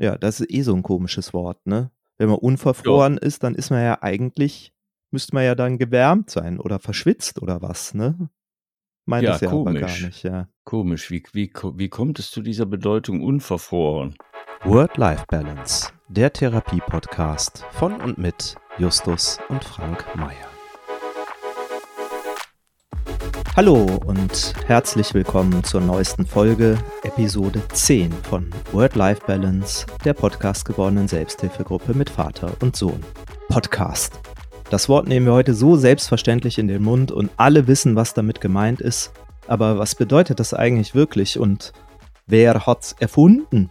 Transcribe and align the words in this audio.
Ja, 0.00 0.16
das 0.16 0.40
ist 0.40 0.50
eh 0.50 0.62
so 0.62 0.74
ein 0.74 0.82
komisches 0.82 1.34
Wort, 1.34 1.66
ne? 1.66 1.90
Wenn 2.16 2.30
man 2.30 2.38
unverfroren 2.38 3.14
ja. 3.14 3.20
ist, 3.20 3.42
dann 3.42 3.54
ist 3.54 3.70
man 3.70 3.82
ja 3.82 4.02
eigentlich, 4.02 4.72
müsste 5.10 5.34
man 5.34 5.44
ja 5.44 5.54
dann 5.54 5.76
gewärmt 5.76 6.30
sein 6.30 6.58
oder 6.58 6.78
verschwitzt 6.78 7.42
oder 7.42 7.60
was, 7.60 7.92
ne? 7.92 8.30
Meint 9.04 9.24
ja, 9.24 9.32
das 9.32 9.42
ja 9.42 9.50
komisch. 9.50 9.82
aber 9.82 9.92
gar 9.92 10.06
nicht, 10.06 10.22
ja. 10.22 10.48
Komisch. 10.64 11.10
Wie, 11.10 11.22
wie, 11.32 11.52
wie 11.74 11.88
kommt 11.90 12.18
es 12.18 12.30
zu 12.30 12.40
dieser 12.40 12.64
Bedeutung 12.64 13.22
unverfroren? 13.22 14.16
Word-Life-Balance, 14.64 15.88
der 16.08 16.32
Therapie-Podcast 16.32 17.64
von 17.72 18.00
und 18.00 18.16
mit 18.16 18.56
Justus 18.78 19.38
und 19.48 19.64
Frank 19.64 20.06
Meyer. 20.16 20.49
Hallo 23.56 23.84
und 24.06 24.54
herzlich 24.66 25.12
willkommen 25.12 25.64
zur 25.64 25.80
neuesten 25.80 26.24
Folge, 26.24 26.78
Episode 27.02 27.60
10 27.72 28.12
von 28.12 28.48
Word-Life 28.70 29.22
Balance, 29.26 29.86
der 30.04 30.14
Podcast 30.14 30.64
gewordenen 30.64 31.08
Selbsthilfegruppe 31.08 31.92
mit 31.94 32.08
Vater 32.08 32.52
und 32.60 32.76
Sohn. 32.76 33.02
Podcast. 33.48 34.20
Das 34.70 34.88
Wort 34.88 35.08
nehmen 35.08 35.26
wir 35.26 35.32
heute 35.32 35.52
so 35.52 35.76
selbstverständlich 35.76 36.58
in 36.58 36.68
den 36.68 36.84
Mund 36.84 37.10
und 37.10 37.28
alle 37.38 37.66
wissen, 37.66 37.96
was 37.96 38.14
damit 38.14 38.40
gemeint 38.40 38.80
ist. 38.80 39.10
Aber 39.48 39.78
was 39.78 39.96
bedeutet 39.96 40.38
das 40.38 40.54
eigentlich 40.54 40.94
wirklich 40.94 41.36
und 41.36 41.72
wer 42.28 42.66
hat's 42.66 42.94
erfunden? 43.00 43.68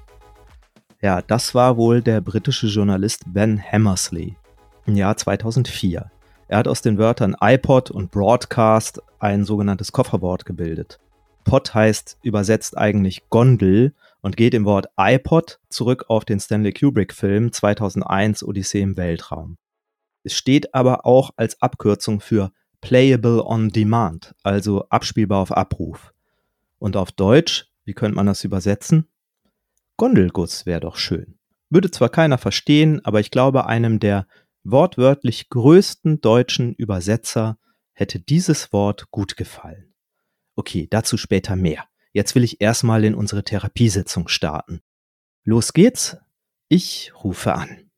Ja, 1.02 1.22
das 1.22 1.56
war 1.56 1.78
wohl 1.78 2.02
der 2.02 2.20
britische 2.20 2.68
Journalist 2.68 3.24
Ben 3.28 3.64
Hammersley 3.64 4.36
im 4.86 4.98
Jahr 4.98 5.16
2004. 5.16 6.12
Er 6.50 6.58
hat 6.58 6.68
aus 6.68 6.82
den 6.82 6.98
Wörtern 6.98 7.36
iPod 7.40 7.92
und 7.92 8.10
Broadcast 8.10 9.04
ein 9.20 9.46
sogenanntes 9.46 9.92
Kofferwort 9.92 10.46
gebildet. 10.46 11.00
Pod 11.44 11.76
heißt 11.76 12.18
übersetzt 12.24 12.76
eigentlich 12.76 13.30
Gondel 13.30 13.94
und 14.22 14.36
geht 14.36 14.56
im 14.56 14.66
Wort 14.66 14.88
iPod 14.98 15.60
zurück 15.70 16.06
auf 16.08 16.26
den 16.26 16.40
Stanley 16.40 16.74
Kubrick-Film 16.74 17.52
2001 17.52 18.44
Odyssee 18.44 18.82
im 18.82 18.98
Weltraum. 18.98 19.58
Es 20.24 20.34
steht 20.34 20.74
aber 20.74 21.06
auch 21.06 21.30
als 21.38 21.62
Abkürzung 21.62 22.20
für 22.20 22.52
Playable 22.82 23.46
on 23.46 23.70
Demand, 23.70 24.34
also 24.42 24.86
abspielbar 24.90 25.42
auf 25.42 25.52
Abruf. 25.52 26.16
Und 26.80 26.98
auf 26.98 27.12
Deutsch, 27.12 27.68
wie 27.86 27.94
könnte 27.94 28.16
man 28.16 28.26
das 28.26 28.44
übersetzen? 28.44 29.08
Gondelguss 29.98 30.66
wäre 30.66 30.80
doch 30.80 30.96
schön. 30.96 31.36
Würde 31.70 31.92
zwar 31.92 32.10
keiner 32.10 32.40
verstehen, 32.40 33.06
aber 33.06 33.20
ich 33.20 33.30
glaube, 33.30 33.68
einem 33.68 34.00
der 34.00 34.26
wortwörtlich 34.64 35.50
größten 35.50 36.22
deutschen 36.22 36.74
Übersetzer 36.74 37.58
hätte 37.94 38.20
dieses 38.20 38.72
Wort 38.74 39.12
gut 39.12 39.38
gefallen. 39.38 39.94
Okay, 40.56 40.88
dazu 40.90 41.18
später 41.18 41.56
mehr. 41.56 41.86
Jetzt 42.12 42.36
will 42.36 42.44
ich 42.44 42.62
erstmal 42.62 43.04
in 43.04 43.16
unsere 43.16 43.44
Therapiesitzung 43.44 44.28
starten. 44.28 44.82
Los 45.44 45.74
geht's. 45.74 46.18
Ich 46.68 47.14
rufe 47.24 47.54
an. 47.54 47.90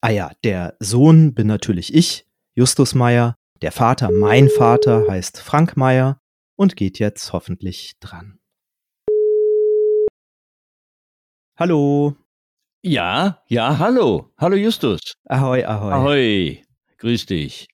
Ah 0.00 0.10
ja, 0.10 0.32
der 0.44 0.76
Sohn 0.80 1.34
bin 1.34 1.46
natürlich 1.46 1.94
ich, 1.94 2.26
Justus 2.54 2.94
Meyer. 2.94 3.36
Der 3.62 3.72
Vater, 3.72 4.10
mein 4.10 4.50
Vater, 4.50 5.06
heißt 5.08 5.40
Frank 5.40 5.76
Meyer 5.76 6.20
und 6.56 6.76
geht 6.76 6.98
jetzt 6.98 7.32
hoffentlich 7.32 7.98
dran. 8.00 8.38
Hallo. 11.56 12.16
Ja, 12.86 13.38
ja, 13.48 13.78
hallo. 13.78 14.30
Hallo 14.36 14.56
Justus. 14.56 15.14
Ahoi, 15.24 15.64
ahoi. 15.64 15.90
Ahoi. 15.90 16.62
Grüß 16.98 17.24
dich. 17.24 17.66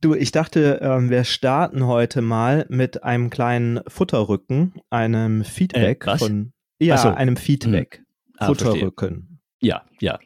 Du, 0.00 0.14
ich 0.14 0.30
dachte, 0.30 0.78
ähm, 0.82 1.10
wir 1.10 1.24
starten 1.24 1.84
heute 1.84 2.22
mal 2.22 2.64
mit 2.68 3.02
einem 3.02 3.30
kleinen 3.30 3.80
Futterrücken, 3.88 4.74
einem 4.88 5.42
Feedback 5.42 6.06
äh, 6.06 6.16
von 6.16 6.52
ja, 6.78 6.96
so. 6.96 7.08
einem 7.08 7.36
Feedback. 7.36 7.96
Hm. 7.96 8.04
Ah, 8.38 8.46
Futterrücken. 8.46 9.40
Ja, 9.60 9.82
ja. 9.98 10.20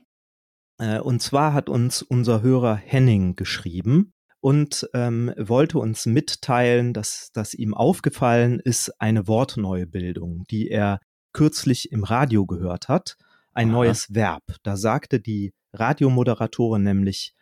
Äh, 0.78 1.00
und 1.00 1.22
zwar 1.22 1.54
hat 1.54 1.70
uns 1.70 2.02
unser 2.02 2.42
Hörer 2.42 2.74
Henning 2.74 3.36
geschrieben 3.36 4.12
und 4.40 4.86
ähm, 4.92 5.32
wollte 5.38 5.78
uns 5.78 6.04
mitteilen, 6.04 6.92
dass, 6.92 7.30
dass 7.32 7.54
ihm 7.54 7.72
aufgefallen 7.72 8.60
ist 8.60 9.00
eine 9.00 9.26
Wortneubildung, 9.28 10.44
die 10.50 10.68
er 10.68 10.98
kürzlich 11.32 11.90
im 11.90 12.04
Radio 12.04 12.44
gehört 12.44 12.88
hat 12.88 13.16
ein 13.54 13.68
Aha. 13.68 13.76
neues 13.76 14.14
Verb. 14.14 14.42
Da 14.62 14.76
sagte 14.76 15.20
die 15.20 15.52
Radiomoderatorin 15.72 16.82
nämlich 16.82 17.34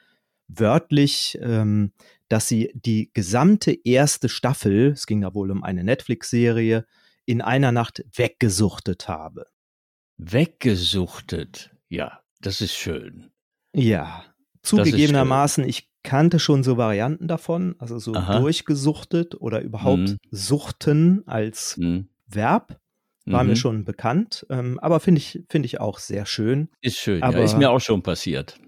wörtlich, 0.48 1.38
ähm, 1.40 1.92
dass 2.28 2.48
sie 2.48 2.70
die 2.74 3.10
gesamte 3.12 3.72
erste 3.84 4.28
Staffel, 4.28 4.92
es 4.92 5.06
ging 5.06 5.20
da 5.20 5.34
wohl 5.34 5.50
um 5.50 5.62
eine 5.62 5.84
Netflix-Serie, 5.84 6.86
in 7.24 7.40
einer 7.40 7.72
Nacht 7.72 8.04
weggesuchtet 8.14 9.08
habe. 9.08 9.46
Weggesuchtet, 10.18 11.70
ja, 11.88 12.20
das 12.40 12.60
ist 12.60 12.74
schön. 12.74 13.30
Ja, 13.74 14.24
zugegebenermaßen, 14.62 15.64
ich 15.64 15.90
kannte 16.02 16.38
schon 16.38 16.62
so 16.64 16.76
Varianten 16.76 17.28
davon, 17.28 17.76
also 17.78 17.98
so 17.98 18.14
Aha. 18.14 18.40
durchgesuchtet 18.40 19.40
oder 19.40 19.60
überhaupt 19.62 20.00
mhm. 20.00 20.18
suchten 20.30 21.22
als 21.26 21.76
mhm. 21.76 22.08
Verb. 22.26 22.80
War 23.24 23.44
mhm. 23.44 23.50
mir 23.50 23.56
schon 23.56 23.84
bekannt, 23.84 24.44
ähm, 24.50 24.80
aber 24.80 24.98
finde 24.98 25.20
ich, 25.20 25.42
finde 25.48 25.66
ich 25.66 25.80
auch 25.80 26.00
sehr 26.00 26.26
schön. 26.26 26.68
Ist 26.80 26.98
schön, 26.98 27.22
aber, 27.22 27.38
ja, 27.38 27.44
ist 27.44 27.56
mir 27.56 27.70
auch 27.70 27.80
schon 27.80 28.02
passiert. 28.02 28.58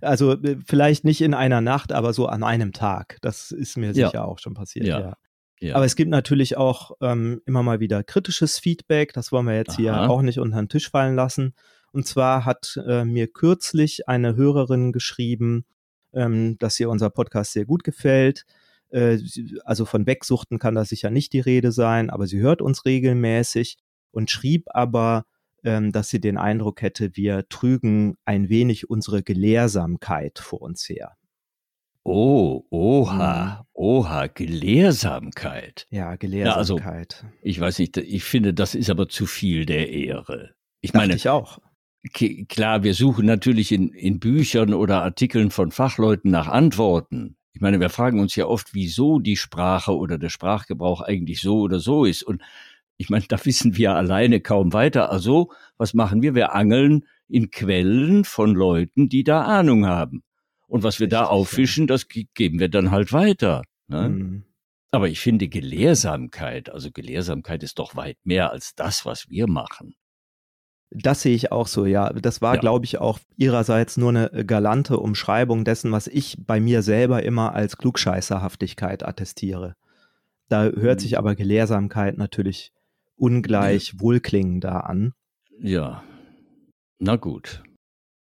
Also 0.00 0.32
äh, 0.32 0.56
vielleicht 0.64 1.04
nicht 1.04 1.20
in 1.20 1.34
einer 1.34 1.60
Nacht, 1.60 1.92
aber 1.92 2.12
so 2.12 2.26
an 2.26 2.44
einem 2.44 2.72
Tag. 2.72 3.18
Das 3.22 3.50
ist 3.50 3.76
mir 3.76 3.92
ja. 3.92 4.06
sicher 4.06 4.26
auch 4.26 4.38
schon 4.38 4.54
passiert, 4.54 4.86
ja. 4.86 5.16
ja. 5.60 5.74
Aber 5.74 5.84
es 5.84 5.96
gibt 5.96 6.10
natürlich 6.10 6.56
auch 6.56 6.92
ähm, 7.00 7.42
immer 7.44 7.62
mal 7.62 7.80
wieder 7.80 8.04
kritisches 8.04 8.58
Feedback. 8.58 9.12
Das 9.12 9.32
wollen 9.32 9.46
wir 9.46 9.56
jetzt 9.56 9.72
Aha. 9.72 9.78
hier 9.78 10.10
auch 10.10 10.22
nicht 10.22 10.38
unter 10.38 10.58
den 10.58 10.68
Tisch 10.68 10.88
fallen 10.88 11.16
lassen. 11.16 11.54
Und 11.92 12.06
zwar 12.06 12.44
hat 12.44 12.80
äh, 12.86 13.04
mir 13.04 13.26
kürzlich 13.26 14.08
eine 14.08 14.36
Hörerin 14.36 14.92
geschrieben, 14.92 15.64
ähm, 16.12 16.56
dass 16.58 16.78
ihr 16.78 16.88
unser 16.88 17.10
Podcast 17.10 17.52
sehr 17.52 17.64
gut 17.64 17.82
gefällt 17.82 18.46
also 18.92 19.84
von 19.84 20.06
Wegsuchten 20.06 20.58
kann 20.58 20.74
da 20.74 20.84
sicher 20.84 21.10
nicht 21.10 21.32
die 21.32 21.40
Rede 21.40 21.72
sein, 21.72 22.10
aber 22.10 22.26
sie 22.26 22.40
hört 22.40 22.62
uns 22.62 22.84
regelmäßig 22.84 23.78
und 24.10 24.30
schrieb 24.30 24.64
aber, 24.66 25.24
ähm, 25.62 25.92
dass 25.92 26.08
sie 26.08 26.20
den 26.20 26.38
Eindruck 26.38 26.82
hätte, 26.82 27.16
wir 27.16 27.48
trügen 27.48 28.16
ein 28.24 28.48
wenig 28.48 28.88
unsere 28.88 29.22
Gelehrsamkeit 29.22 30.38
vor 30.38 30.62
uns 30.62 30.88
her. 30.88 31.16
Oh, 32.02 32.64
oha, 32.70 33.60
mhm. 33.60 33.66
oha, 33.74 34.26
Gelehrsamkeit. 34.28 35.86
Ja, 35.90 36.16
Gelehrsamkeit. 36.16 37.18
Ja, 37.20 37.28
also, 37.28 37.36
ich 37.42 37.60
weiß 37.60 37.78
nicht, 37.78 37.96
ich 37.98 38.24
finde, 38.24 38.54
das 38.54 38.74
ist 38.74 38.88
aber 38.88 39.08
zu 39.08 39.26
viel 39.26 39.66
der 39.66 39.90
Ehre. 39.90 40.54
Ich 40.80 40.92
Dachte 40.92 41.06
meine, 41.06 41.16
ich 41.16 41.28
auch. 41.28 41.58
Klar, 42.48 42.82
wir 42.82 42.94
suchen 42.94 43.26
natürlich 43.26 43.72
in, 43.72 43.90
in 43.90 44.18
Büchern 44.18 44.72
oder 44.72 45.02
Artikeln 45.02 45.50
von 45.50 45.70
Fachleuten 45.70 46.30
nach 46.30 46.48
Antworten. 46.48 47.36
Ich 47.52 47.60
meine, 47.60 47.80
wir 47.80 47.90
fragen 47.90 48.20
uns 48.20 48.36
ja 48.36 48.46
oft, 48.46 48.74
wieso 48.74 49.18
die 49.18 49.36
Sprache 49.36 49.96
oder 49.96 50.18
der 50.18 50.28
Sprachgebrauch 50.28 51.00
eigentlich 51.00 51.40
so 51.40 51.60
oder 51.60 51.80
so 51.80 52.04
ist. 52.04 52.22
Und 52.22 52.42
ich 52.96 53.10
meine, 53.10 53.24
da 53.28 53.44
wissen 53.44 53.76
wir 53.76 53.94
alleine 53.94 54.40
kaum 54.40 54.72
weiter. 54.72 55.10
Also, 55.10 55.50
was 55.76 55.94
machen 55.94 56.22
wir? 56.22 56.34
Wir 56.34 56.54
angeln 56.54 57.06
in 57.28 57.50
Quellen 57.50 58.24
von 58.24 58.54
Leuten, 58.54 59.08
die 59.08 59.24
da 59.24 59.42
Ahnung 59.42 59.86
haben. 59.86 60.22
Und 60.66 60.82
was 60.82 61.00
wir 61.00 61.06
Richtig, 61.06 61.18
da 61.18 61.26
auffischen, 61.26 61.86
das 61.86 62.06
geben 62.08 62.60
wir 62.60 62.68
dann 62.68 62.90
halt 62.90 63.12
weiter. 63.12 63.62
Ne? 63.88 64.08
Mhm. 64.08 64.44
Aber 64.92 65.08
ich 65.08 65.20
finde 65.20 65.48
Gelehrsamkeit, 65.48 66.70
also 66.70 66.90
Gelehrsamkeit 66.90 67.62
ist 67.62 67.78
doch 67.78 67.96
weit 67.96 68.18
mehr 68.24 68.50
als 68.50 68.74
das, 68.74 69.06
was 69.06 69.30
wir 69.30 69.48
machen. 69.48 69.94
Das 70.90 71.22
sehe 71.22 71.34
ich 71.34 71.52
auch 71.52 71.68
so, 71.68 71.86
ja. 71.86 72.10
Das 72.12 72.42
war, 72.42 72.54
ja. 72.54 72.60
glaube 72.60 72.84
ich, 72.84 72.98
auch 72.98 73.20
ihrerseits 73.36 73.96
nur 73.96 74.10
eine 74.10 74.32
äh, 74.32 74.44
galante 74.44 74.98
Umschreibung 74.98 75.64
dessen, 75.64 75.92
was 75.92 76.08
ich 76.08 76.36
bei 76.44 76.60
mir 76.60 76.82
selber 76.82 77.22
immer 77.22 77.54
als 77.54 77.76
Klugscheißerhaftigkeit 77.76 79.04
attestiere. 79.04 79.76
Da 80.48 80.64
hört 80.64 80.98
mhm. 80.98 81.02
sich 81.02 81.18
aber 81.18 81.36
Gelehrsamkeit 81.36 82.18
natürlich 82.18 82.72
ungleich 83.16 83.92
ja. 83.92 84.00
wohlklingender 84.00 84.88
an. 84.88 85.12
Ja, 85.60 86.02
na 86.98 87.16
gut. 87.16 87.62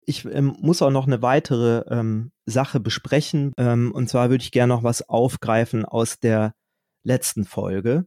Ich 0.06 0.26
ähm, 0.26 0.56
muss 0.60 0.82
auch 0.82 0.90
noch 0.90 1.08
eine 1.08 1.22
weitere 1.22 1.84
ähm, 1.90 2.32
Sache 2.46 2.80
besprechen. 2.80 3.54
Ähm, 3.58 3.92
und 3.92 4.10
zwar 4.10 4.30
würde 4.30 4.44
ich 4.44 4.52
gerne 4.52 4.74
noch 4.74 4.84
was 4.84 5.08
aufgreifen 5.08 5.86
aus 5.86 6.20
der 6.20 6.54
letzten 7.04 7.46
Folge. 7.46 8.06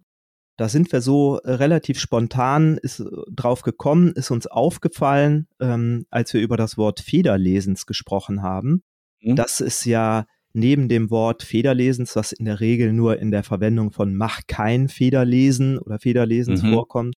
Da 0.56 0.68
sind 0.70 0.90
wir 0.90 1.02
so 1.02 1.38
äh, 1.38 1.52
relativ 1.52 2.00
spontan 2.00 2.78
ist, 2.78 3.00
äh, 3.00 3.04
drauf 3.30 3.62
gekommen, 3.62 4.12
ist 4.12 4.30
uns 4.30 4.46
aufgefallen, 4.46 5.48
ähm, 5.60 6.06
als 6.10 6.32
wir 6.32 6.40
über 6.40 6.56
das 6.56 6.78
Wort 6.78 7.00
Federlesens 7.00 7.86
gesprochen 7.86 8.42
haben. 8.42 8.82
Mhm. 9.20 9.36
Das 9.36 9.60
ist 9.60 9.84
ja 9.84 10.26
neben 10.54 10.88
dem 10.88 11.10
Wort 11.10 11.42
Federlesens, 11.42 12.16
was 12.16 12.32
in 12.32 12.46
der 12.46 12.60
Regel 12.60 12.94
nur 12.94 13.18
in 13.18 13.30
der 13.30 13.42
Verwendung 13.42 13.92
von 13.92 14.14
mach 14.14 14.40
kein 14.46 14.88
Federlesen 14.88 15.78
oder 15.78 15.98
Federlesens 15.98 16.62
mhm. 16.62 16.72
vorkommt, 16.72 17.16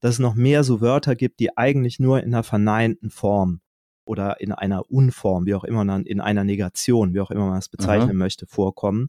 dass 0.00 0.14
es 0.14 0.18
noch 0.18 0.34
mehr 0.34 0.64
so 0.64 0.82
Wörter 0.82 1.16
gibt, 1.16 1.40
die 1.40 1.56
eigentlich 1.56 1.98
nur 1.98 2.22
in 2.22 2.34
einer 2.34 2.42
verneinten 2.42 3.08
Form 3.08 3.60
oder 4.04 4.38
in 4.42 4.52
einer 4.52 4.90
Unform, 4.90 5.46
wie 5.46 5.54
auch 5.54 5.64
immer 5.64 5.84
man, 5.84 6.04
in 6.04 6.20
einer 6.20 6.44
Negation, 6.44 7.14
wie 7.14 7.20
auch 7.20 7.30
immer 7.30 7.48
man 7.48 7.58
es 7.58 7.70
bezeichnen 7.70 8.10
Aha. 8.10 8.12
möchte, 8.12 8.46
vorkommen 8.46 9.08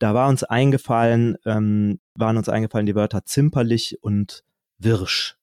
da 0.00 0.14
war 0.14 0.28
uns 0.28 0.42
eingefallen, 0.42 1.36
ähm, 1.44 2.00
waren 2.14 2.36
uns 2.36 2.48
eingefallen 2.48 2.86
die 2.86 2.94
Wörter 2.94 3.24
zimperlich 3.24 3.98
und 4.02 4.42
wirsch. 4.78 5.36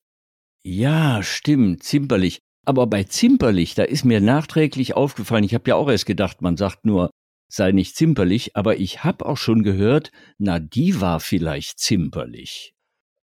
Ja, 0.63 1.23
stimmt, 1.23 1.83
zimperlich. 1.83 2.39
Aber 2.65 2.87
bei 2.87 3.03
zimperlich, 3.03 3.75
da 3.75 3.83
ist 3.83 4.03
mir 4.03 4.19
nachträglich 4.19 4.95
aufgefallen, 4.95 5.45
ich 5.45 5.53
habe 5.53 5.69
ja 5.69 5.75
auch 5.75 5.89
erst 5.89 6.05
gedacht, 6.05 6.41
man 6.41 6.57
sagt 6.57 6.85
nur, 6.85 7.11
sei 7.47 7.71
nicht 7.71 7.95
zimperlich, 7.95 8.57
aber 8.57 8.77
ich 8.77 9.03
habe 9.03 9.25
auch 9.25 9.37
schon 9.37 9.63
gehört, 9.63 10.11
na, 10.37 10.59
die 10.59 10.99
war 10.99 11.21
vielleicht 11.21 11.79
zimperlich. 11.79 12.73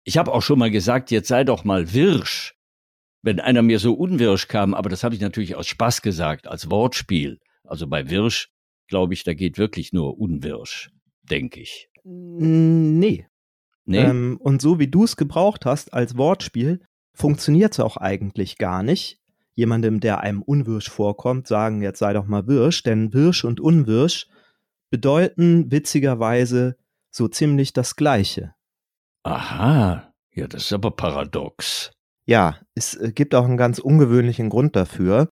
Ich 0.05 0.17
habe 0.17 0.33
auch 0.33 0.41
schon 0.41 0.59
mal 0.59 0.71
gesagt, 0.71 1.11
jetzt 1.11 1.29
sei 1.29 1.45
doch 1.45 1.65
mal 1.65 1.93
wirsch. 1.93 2.55
Wenn 3.21 3.41
einer 3.41 3.63
mir 3.63 3.81
so 3.81 3.93
unwirsch 3.93 4.49
kam, 4.49 4.73
aber 4.73 4.89
das 4.89 5.05
habe 5.05 5.15
ich 5.15 5.21
natürlich 5.21 5.57
aus 5.57 5.67
Spaß 5.67 6.01
gesagt, 6.01 6.47
als 6.47 6.71
Wortspiel. 6.71 7.41
Also 7.65 7.89
bei 7.89 8.09
Wirsch, 8.09 8.49
glaube 8.87 9.13
ich, 9.13 9.25
da 9.25 9.35
geht 9.35 9.59
wirklich 9.59 9.93
nur 9.93 10.19
unwirsch, 10.19 10.91
denke 11.31 11.61
ich. 11.61 11.89
Nee. 12.05 13.27
Nee? 13.85 13.99
Ähm, 13.99 14.39
und 14.41 14.61
so 14.61 14.79
wie 14.79 14.89
du 14.89 15.05
es 15.05 15.17
gebraucht 15.17 15.65
hast 15.65 15.95
als 15.95 16.17
Wortspiel, 16.17 16.81
funktioniert 17.15 17.73
es 17.73 17.81
auch 17.81 17.97
eigentlich 17.97 18.59
gar 18.59 18.83
nicht. 18.83 19.19
Jemandem, 19.55 19.99
der 20.01 20.21
einem 20.21 20.43
unwirsch 20.43 20.89
vorkommt, 20.89 21.49
sagen, 21.49 21.83
jetzt 21.83 21.99
sei 21.99 22.13
doch 22.13 22.27
mal 22.27 22.47
wirsch, 22.47 22.83
denn 22.83 23.13
wirsch 23.13 23.45
und 23.45 23.61
unwirsch 23.61 24.29
bedeuten 24.91 25.71
witzigerweise 25.73 26.77
so 27.11 27.29
ziemlich 27.29 27.73
das 27.73 27.97
Gleiche. 27.97 28.55
Aha, 29.25 30.13
ja, 30.35 30.47
das 30.47 30.65
ist 30.65 30.73
aber 30.73 30.93
paradox. 30.93 31.91
Ja, 32.27 32.59
es 32.75 32.95
äh, 32.95 33.13
gibt 33.13 33.35
auch 33.35 33.45
einen 33.45 33.57
ganz 33.57 33.79
ungewöhnlichen 33.79 34.51
Grund 34.51 34.77
dafür. 34.77 35.29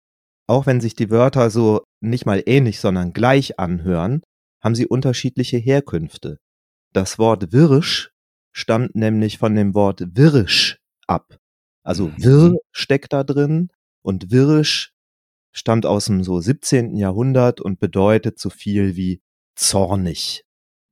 Auch 0.48 0.66
wenn 0.66 0.80
sich 0.80 0.96
die 0.96 1.10
Wörter 1.10 1.50
so 1.50 1.84
nicht 2.02 2.26
mal 2.26 2.44
ähnlich, 2.46 2.80
sondern 2.80 3.14
gleich 3.14 3.60
anhören, 3.60 4.22
haben 4.64 4.76
sie 4.76 4.88
unterschiedliche 4.88 5.58
Herkünfte. 5.58 6.40
Das 6.94 7.20
Wort 7.20 7.52
wirsch 7.52 8.12
stammt 8.52 8.96
nämlich 8.96 9.38
von 9.38 9.56
dem 9.56 9.74
Wort 9.74 10.02
wirsch 10.16 10.80
ab. 11.08 11.38
Also 11.84 12.08
mhm. 12.08 12.24
wirr 12.24 12.58
steckt 12.72 13.14
da 13.14 13.24
drin 13.24 13.70
und 14.02 14.32
wirsch 14.32 14.94
stammt 15.52 15.86
aus 15.86 16.06
dem 16.06 16.24
so 16.24 16.40
17. 16.40 16.96
Jahrhundert 16.96 17.62
und 17.62 17.80
bedeutet 17.80 18.40
so 18.40 18.50
viel 18.50 18.96
wie 18.96 19.22
zornig. 19.56 20.46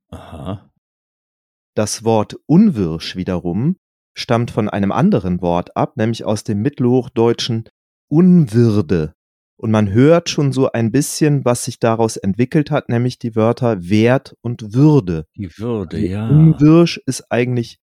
Aha. 0.08 0.70
Das 1.74 2.04
Wort 2.04 2.36
unwirsch 2.46 3.16
wiederum 3.16 3.76
stammt 4.14 4.50
von 4.50 4.68
einem 4.68 4.92
anderen 4.92 5.40
Wort 5.40 5.76
ab, 5.76 5.96
nämlich 5.96 6.24
aus 6.24 6.44
dem 6.44 6.60
mittelhochdeutschen 6.60 7.68
Unwürde. 8.08 9.14
Und 9.62 9.70
man 9.70 9.92
hört 9.92 10.28
schon 10.28 10.50
so 10.50 10.72
ein 10.72 10.90
bisschen, 10.90 11.44
was 11.44 11.64
sich 11.64 11.78
daraus 11.78 12.16
entwickelt 12.16 12.72
hat, 12.72 12.88
nämlich 12.88 13.20
die 13.20 13.36
Wörter 13.36 13.88
Wert 13.88 14.36
und 14.40 14.74
Würde. 14.74 15.28
Die 15.36 15.56
Würde, 15.56 15.98
also 15.98 16.08
ja. 16.08 16.28
Unwirsch 16.28 17.00
ist 17.06 17.30
eigentlich 17.30 17.78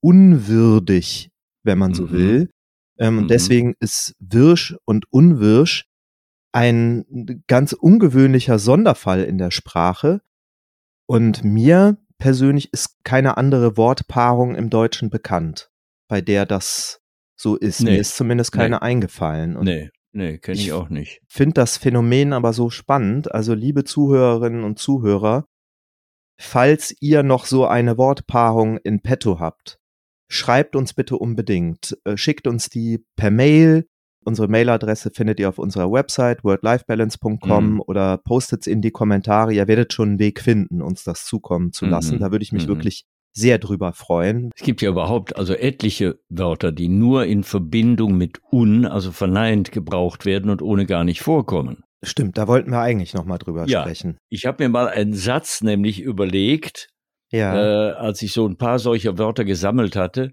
unwürdig, 0.00 1.30
wenn 1.62 1.78
man 1.78 1.94
so 1.94 2.08
mhm. 2.08 2.10
will. 2.10 2.50
Ähm, 2.98 3.14
mhm. 3.14 3.18
Und 3.20 3.30
deswegen 3.30 3.76
ist 3.78 4.16
Wirsch 4.18 4.76
und 4.84 5.04
Unwirsch 5.12 5.86
ein 6.50 7.44
ganz 7.46 7.74
ungewöhnlicher 7.74 8.58
Sonderfall 8.58 9.22
in 9.22 9.38
der 9.38 9.52
Sprache. 9.52 10.22
Und 11.06 11.44
mir 11.44 11.96
persönlich 12.18 12.72
ist 12.72 13.04
keine 13.04 13.36
andere 13.36 13.76
Wortpaarung 13.76 14.56
im 14.56 14.68
Deutschen 14.68 15.10
bekannt, 15.10 15.70
bei 16.08 16.20
der 16.20 16.44
das 16.44 17.02
so 17.36 17.54
ist. 17.54 17.82
Nee. 17.82 17.92
Mir 17.92 18.00
ist 18.00 18.16
zumindest 18.16 18.50
keine 18.50 18.76
nee. 18.76 18.82
eingefallen. 18.82 19.56
Und 19.56 19.66
nee, 19.66 19.90
nee, 20.12 20.38
kenne 20.38 20.58
ich, 20.58 20.66
ich 20.66 20.72
auch 20.72 20.88
nicht. 20.88 21.20
Finde 21.28 21.54
das 21.54 21.76
Phänomen 21.76 22.32
aber 22.32 22.52
so 22.52 22.70
spannend. 22.70 23.32
Also, 23.32 23.54
liebe 23.54 23.84
Zuhörerinnen 23.84 24.64
und 24.64 24.78
Zuhörer, 24.78 25.46
falls 26.38 26.94
ihr 27.00 27.22
noch 27.22 27.46
so 27.46 27.66
eine 27.66 27.98
Wortpaarung 27.98 28.78
in 28.78 29.00
petto 29.00 29.40
habt, 29.40 29.78
schreibt 30.28 30.76
uns 30.76 30.94
bitte 30.94 31.16
unbedingt. 31.16 31.98
Äh, 32.04 32.16
schickt 32.16 32.46
uns 32.46 32.68
die 32.68 33.04
per 33.16 33.30
Mail 33.30 33.86
Unsere 34.22 34.48
Mailadresse 34.48 35.10
findet 35.14 35.40
ihr 35.40 35.48
auf 35.48 35.58
unserer 35.58 35.90
Website 35.90 36.44
worldlifebalance.com 36.44 37.74
mhm. 37.74 37.80
oder 37.80 38.18
postet 38.18 38.62
es 38.62 38.66
in 38.66 38.82
die 38.82 38.90
Kommentare. 38.90 39.54
Ihr 39.54 39.66
werdet 39.66 39.94
schon 39.94 40.10
einen 40.10 40.18
Weg 40.18 40.40
finden, 40.40 40.82
uns 40.82 41.04
das 41.04 41.24
zukommen 41.24 41.72
zu 41.72 41.86
lassen. 41.86 42.16
Mhm. 42.16 42.20
Da 42.20 42.30
würde 42.30 42.42
ich 42.42 42.52
mich 42.52 42.64
mhm. 42.64 42.68
wirklich 42.68 43.06
sehr 43.32 43.58
drüber 43.58 43.92
freuen. 43.92 44.50
Es 44.56 44.62
gibt 44.62 44.82
ja 44.82 44.90
überhaupt 44.90 45.36
also 45.36 45.54
etliche 45.54 46.18
Wörter, 46.28 46.72
die 46.72 46.88
nur 46.88 47.26
in 47.26 47.44
Verbindung 47.44 48.16
mit 48.16 48.40
un, 48.50 48.86
also 48.86 49.12
verneint 49.12 49.72
gebraucht 49.72 50.26
werden 50.26 50.50
und 50.50 50.62
ohne 50.62 50.86
gar 50.86 51.04
nicht 51.04 51.20
vorkommen. 51.20 51.82
Stimmt, 52.02 52.38
da 52.38 52.48
wollten 52.48 52.70
wir 52.70 52.80
eigentlich 52.80 53.14
noch 53.14 53.24
mal 53.24 53.38
drüber 53.38 53.66
ja, 53.66 53.82
sprechen. 53.82 54.18
Ich 54.30 54.46
habe 54.46 54.64
mir 54.64 54.70
mal 54.70 54.88
einen 54.88 55.12
Satz 55.12 55.60
nämlich 55.62 56.00
überlegt, 56.00 56.88
ja. 57.30 57.90
äh, 57.90 57.92
als 57.92 58.22
ich 58.22 58.32
so 58.32 58.46
ein 58.46 58.56
paar 58.56 58.78
solcher 58.78 59.18
Wörter 59.18 59.44
gesammelt 59.44 59.96
hatte. 59.96 60.32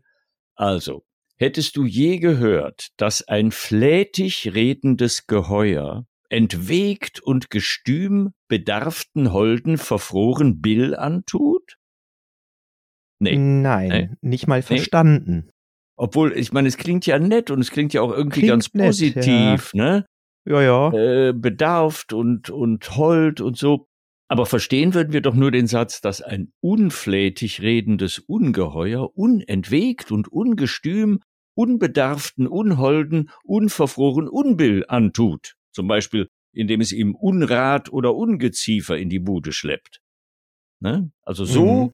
Also, 0.55 1.03
Hättest 1.39 1.77
du 1.77 1.85
je 1.85 2.17
gehört, 2.17 2.87
dass 2.97 3.27
ein 3.27 3.51
flätig 3.51 4.55
redendes 4.55 5.27
Geheuer 5.27 6.07
entwegt 6.29 7.19
und 7.19 7.51
gestüm 7.51 8.33
bedarften 8.47 9.31
Holden 9.31 9.77
verfroren 9.77 10.61
Bill 10.61 10.95
antut? 10.95 11.77
Nee. 13.19 13.37
Nein, 13.37 13.89
nee. 13.89 14.09
nicht 14.21 14.47
mal 14.47 14.61
verstanden. 14.61 15.43
Nee. 15.45 15.51
Obwohl, 15.95 16.37
ich 16.37 16.51
meine, 16.51 16.67
es 16.67 16.77
klingt 16.77 17.05
ja 17.07 17.17
nett 17.17 17.49
und 17.49 17.59
es 17.59 17.71
klingt 17.71 17.93
ja 17.93 18.01
auch 18.01 18.11
irgendwie 18.11 18.41
klingt 18.41 18.51
ganz 18.51 18.69
positiv, 18.69 19.25
nett, 19.25 19.73
ja. 19.73 19.83
ne? 19.83 20.05
Ja, 20.45 20.61
ja. 20.61 20.93
Äh, 20.93 21.33
bedarft 21.33 22.13
und, 22.13 22.49
und 22.49 22.95
hold 22.95 23.41
und 23.41 23.57
so. 23.57 23.87
Aber 24.29 24.45
verstehen 24.45 24.93
würden 24.93 25.13
wir 25.13 25.21
doch 25.21 25.33
nur 25.33 25.51
den 25.51 25.67
Satz, 25.67 26.01
dass 26.01 26.21
ein 26.21 26.51
unflätig 26.61 27.61
redendes 27.61 28.19
Ungeheuer 28.19 29.09
unentwegt 29.17 30.11
und 30.11 30.27
ungestüm 30.27 31.19
unbedarften, 31.55 32.45
unholden, 32.45 33.31
unverfroren 33.43 34.27
Unbill 34.27 34.85
antut, 34.87 35.55
zum 35.71 35.87
Beispiel 35.87 36.27
indem 36.57 36.81
es 36.81 36.91
ihm 36.91 37.15
Unrat 37.15 37.91
oder 37.91 38.15
Ungeziefer 38.15 38.97
in 38.97 39.09
die 39.09 39.19
Bude 39.19 39.51
schleppt. 39.51 40.01
Ne? 40.79 41.11
Also 41.23 41.45
so 41.45 41.65
mhm. 41.65 41.91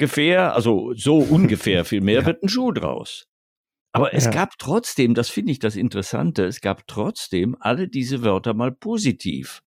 Gefähr, 0.00 0.54
also 0.54 0.92
so 0.94 1.18
ungefähr 1.18 1.84
vielmehr 1.84 2.14
ja. 2.20 2.26
wird 2.26 2.42
ein 2.42 2.48
Schuh 2.48 2.72
draus. 2.72 3.26
Aber 3.92 4.14
es 4.14 4.24
ja. 4.24 4.30
gab 4.32 4.58
trotzdem, 4.58 5.14
das 5.14 5.30
finde 5.30 5.52
ich 5.52 5.60
das 5.60 5.76
Interessante, 5.76 6.44
es 6.44 6.60
gab 6.60 6.86
trotzdem 6.88 7.56
alle 7.60 7.88
diese 7.88 8.22
Wörter 8.24 8.54
mal 8.54 8.72
positiv. 8.72 9.60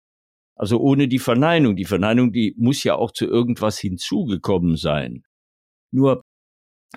Also 0.56 0.80
ohne 0.80 1.08
die 1.08 1.20
Verneinung. 1.20 1.76
Die 1.76 1.86
Verneinung, 1.86 2.32
die 2.32 2.54
muss 2.58 2.84
ja 2.84 2.96
auch 2.96 3.12
zu 3.12 3.26
irgendwas 3.26 3.80
hinzugekommen 3.80 4.76
sein. 4.76 5.24
Nur 5.92 6.22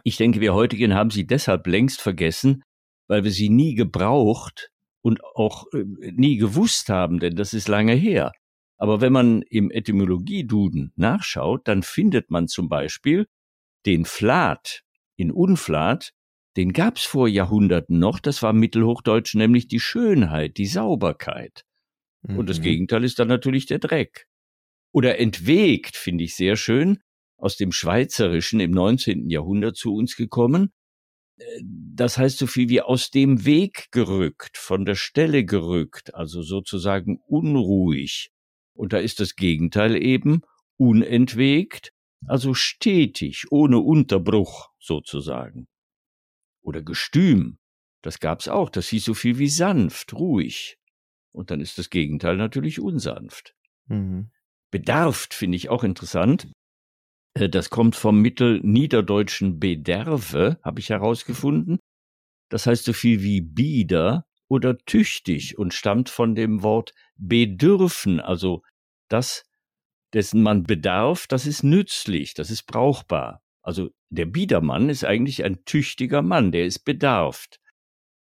ich 0.04 0.16
denke, 0.16 0.40
wir 0.40 0.54
heutigen 0.54 0.94
haben 0.94 1.10
sie 1.10 1.26
deshalb 1.26 1.66
längst 1.66 2.00
vergessen, 2.00 2.62
weil 3.08 3.24
wir 3.24 3.30
sie 3.30 3.48
nie 3.48 3.74
gebraucht 3.74 4.70
und 5.02 5.24
auch 5.24 5.66
äh, 5.72 5.84
nie 6.12 6.36
gewusst 6.36 6.88
haben, 6.88 7.18
denn 7.18 7.36
das 7.36 7.54
ist 7.54 7.68
lange 7.68 7.94
her. 7.94 8.32
Aber 8.78 9.00
wenn 9.00 9.12
man 9.12 9.42
im 9.42 9.70
Etymologieduden 9.70 10.92
nachschaut, 10.96 11.66
dann 11.66 11.82
findet 11.82 12.30
man 12.30 12.48
zum 12.48 12.68
Beispiel 12.68 13.26
den 13.86 14.04
Flat 14.04 14.82
in 15.16 15.30
Unflat, 15.30 16.12
den 16.56 16.72
gab's 16.72 17.04
vor 17.04 17.28
Jahrhunderten 17.28 17.98
noch, 17.98 18.18
das 18.18 18.42
war 18.42 18.52
Mittelhochdeutsch 18.52 19.34
nämlich 19.34 19.68
die 19.68 19.80
Schönheit, 19.80 20.56
die 20.56 20.66
Sauberkeit. 20.66 21.64
Mhm. 22.22 22.38
Und 22.38 22.48
das 22.48 22.58
mhm. 22.58 22.64
Gegenteil 22.64 23.04
ist 23.04 23.18
dann 23.18 23.28
natürlich 23.28 23.66
der 23.66 23.78
Dreck. 23.78 24.26
Oder 24.92 25.18
entwegt, 25.18 25.96
finde 25.96 26.24
ich 26.24 26.34
sehr 26.34 26.56
schön, 26.56 26.98
aus 27.38 27.56
dem 27.56 27.72
Schweizerischen 27.72 28.60
im 28.60 28.70
19. 28.70 29.28
Jahrhundert 29.28 29.76
zu 29.76 29.94
uns 29.94 30.16
gekommen. 30.16 30.72
Äh, 31.38 31.44
das 31.62 32.18
heißt 32.18 32.38
so 32.38 32.46
viel 32.46 32.68
wie 32.68 32.80
aus 32.80 33.10
dem 33.10 33.44
Weg 33.44 33.88
gerückt, 33.90 34.56
von 34.56 34.84
der 34.84 34.94
Stelle 34.94 35.44
gerückt, 35.44 36.14
also 36.14 36.42
sozusagen 36.42 37.18
unruhig. 37.26 38.30
Und 38.76 38.92
da 38.92 38.98
ist 38.98 39.20
das 39.20 39.36
Gegenteil 39.36 39.96
eben 39.96 40.42
unentwegt, 40.76 41.92
also 42.26 42.54
stetig, 42.54 43.46
ohne 43.50 43.78
Unterbruch 43.78 44.70
sozusagen. 44.78 45.66
Oder 46.62 46.82
Gestüm, 46.82 47.58
das 48.02 48.20
gab's 48.20 48.48
auch, 48.48 48.70
das 48.70 48.88
hieß 48.88 49.04
so 49.04 49.14
viel 49.14 49.38
wie 49.38 49.48
sanft, 49.48 50.14
ruhig. 50.14 50.78
Und 51.32 51.50
dann 51.50 51.60
ist 51.60 51.78
das 51.78 51.90
Gegenteil 51.90 52.36
natürlich 52.36 52.80
unsanft. 52.80 53.54
Mhm. 53.88 54.30
Bedarft 54.70 55.34
finde 55.34 55.56
ich 55.56 55.68
auch 55.68 55.84
interessant. 55.84 56.48
Äh, 57.34 57.48
das 57.48 57.70
kommt 57.70 57.96
vom 57.96 58.20
mittelniederdeutschen 58.20 59.60
Bederve, 59.60 60.58
habe 60.62 60.80
ich 60.80 60.90
herausgefunden. 60.90 61.78
Das 62.48 62.66
heißt 62.66 62.84
so 62.84 62.92
viel 62.92 63.22
wie 63.22 63.40
bieder 63.40 64.25
oder 64.48 64.78
tüchtig 64.78 65.58
und 65.58 65.74
stammt 65.74 66.08
von 66.08 66.34
dem 66.34 66.62
Wort 66.62 66.92
bedürfen, 67.16 68.20
also 68.20 68.62
das, 69.08 69.44
dessen 70.12 70.42
man 70.42 70.62
bedarf, 70.62 71.26
das 71.26 71.46
ist 71.46 71.62
nützlich, 71.62 72.34
das 72.34 72.50
ist 72.50 72.64
brauchbar. 72.64 73.42
Also 73.62 73.90
der 74.10 74.26
Biedermann 74.26 74.88
ist 74.88 75.04
eigentlich 75.04 75.44
ein 75.44 75.64
tüchtiger 75.64 76.22
Mann, 76.22 76.52
der 76.52 76.66
ist 76.66 76.80
bedarft. 76.80 77.60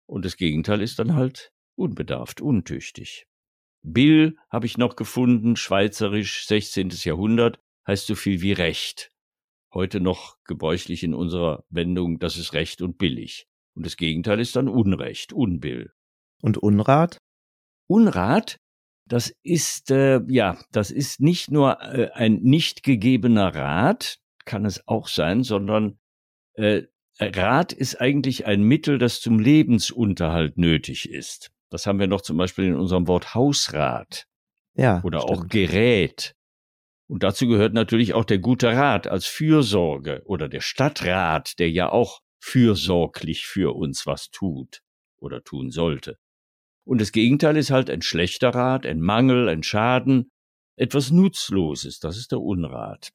Und 0.06 0.24
das 0.24 0.36
Gegenteil 0.36 0.80
ist 0.80 0.98
dann 0.98 1.14
halt 1.14 1.52
unbedarft, 1.74 2.40
untüchtig. 2.40 3.26
Bill 3.82 4.36
habe 4.48 4.66
ich 4.66 4.78
noch 4.78 4.94
gefunden, 4.94 5.56
schweizerisch, 5.56 6.46
16. 6.46 6.90
Jahrhundert, 7.02 7.58
heißt 7.86 8.06
so 8.06 8.14
viel 8.14 8.40
wie 8.40 8.52
Recht. 8.52 9.10
Heute 9.74 10.00
noch 10.00 10.36
gebräuchlich 10.44 11.02
in 11.02 11.14
unserer 11.14 11.64
Wendung, 11.70 12.18
das 12.18 12.36
ist 12.36 12.52
Recht 12.52 12.82
und 12.82 12.98
billig. 12.98 13.48
Und 13.74 13.86
das 13.86 13.96
Gegenteil 13.96 14.38
ist 14.38 14.54
dann 14.54 14.68
Unrecht, 14.68 15.32
Unbill. 15.32 15.92
Und 16.42 16.58
Unrat? 16.58 17.18
Unrat, 17.88 18.56
das 19.08 19.32
ist, 19.42 19.90
äh, 19.90 20.20
ja, 20.28 20.58
das 20.72 20.90
ist 20.90 21.20
nicht 21.20 21.50
nur 21.50 21.80
äh, 21.82 22.10
ein 22.14 22.40
nicht 22.42 22.82
gegebener 22.82 23.54
Rat, 23.54 24.18
kann 24.44 24.64
es 24.64 24.86
auch 24.88 25.08
sein, 25.08 25.44
sondern 25.44 25.98
äh, 26.54 26.82
Rat 27.20 27.72
ist 27.72 28.00
eigentlich 28.00 28.46
ein 28.46 28.62
Mittel, 28.62 28.98
das 28.98 29.20
zum 29.20 29.38
Lebensunterhalt 29.38 30.58
nötig 30.58 31.08
ist. 31.08 31.50
Das 31.70 31.86
haben 31.86 32.00
wir 32.00 32.06
noch 32.06 32.22
zum 32.22 32.36
Beispiel 32.36 32.66
in 32.66 32.74
unserem 32.74 33.06
Wort 33.06 33.34
Hausrat. 33.34 34.26
Ja. 34.74 35.02
Oder 35.04 35.20
stimmt. 35.20 35.38
auch 35.38 35.48
Gerät. 35.48 36.34
Und 37.08 37.22
dazu 37.22 37.46
gehört 37.46 37.74
natürlich 37.74 38.14
auch 38.14 38.24
der 38.24 38.38
gute 38.38 38.68
Rat 38.68 39.06
als 39.06 39.26
Fürsorge 39.26 40.22
oder 40.24 40.48
der 40.48 40.60
Stadtrat, 40.60 41.58
der 41.58 41.70
ja 41.70 41.90
auch 41.90 42.20
fürsorglich 42.40 43.46
für 43.46 43.76
uns 43.76 44.06
was 44.06 44.30
tut 44.30 44.80
oder 45.18 45.44
tun 45.44 45.70
sollte. 45.70 46.18
Und 46.84 47.00
das 47.00 47.12
Gegenteil 47.12 47.56
ist 47.56 47.70
halt 47.70 47.90
ein 47.90 48.02
schlechter 48.02 48.50
Rat, 48.50 48.86
ein 48.86 49.00
Mangel, 49.00 49.48
ein 49.48 49.62
Schaden, 49.62 50.30
etwas 50.76 51.10
Nutzloses, 51.10 52.00
das 52.00 52.16
ist 52.16 52.32
der 52.32 52.40
Unrat. 52.40 53.12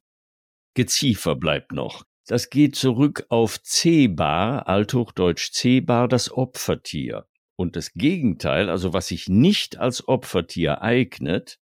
Geziefer 0.74 1.36
bleibt 1.36 1.72
noch. 1.72 2.06
Das 2.28 2.50
geht 2.50 2.76
zurück 2.76 3.26
auf 3.30 3.62
Zebar, 3.64 4.68
althochdeutsch 4.68 5.52
Zebar, 5.52 6.08
das 6.08 6.32
Opfertier. 6.32 7.26
Und 7.56 7.76
das 7.76 7.94
Gegenteil, 7.94 8.70
also 8.70 8.94
was 8.94 9.08
sich 9.08 9.28
nicht 9.28 9.78
als 9.78 10.08
Opfertier 10.08 10.82
eignet, 10.82 11.60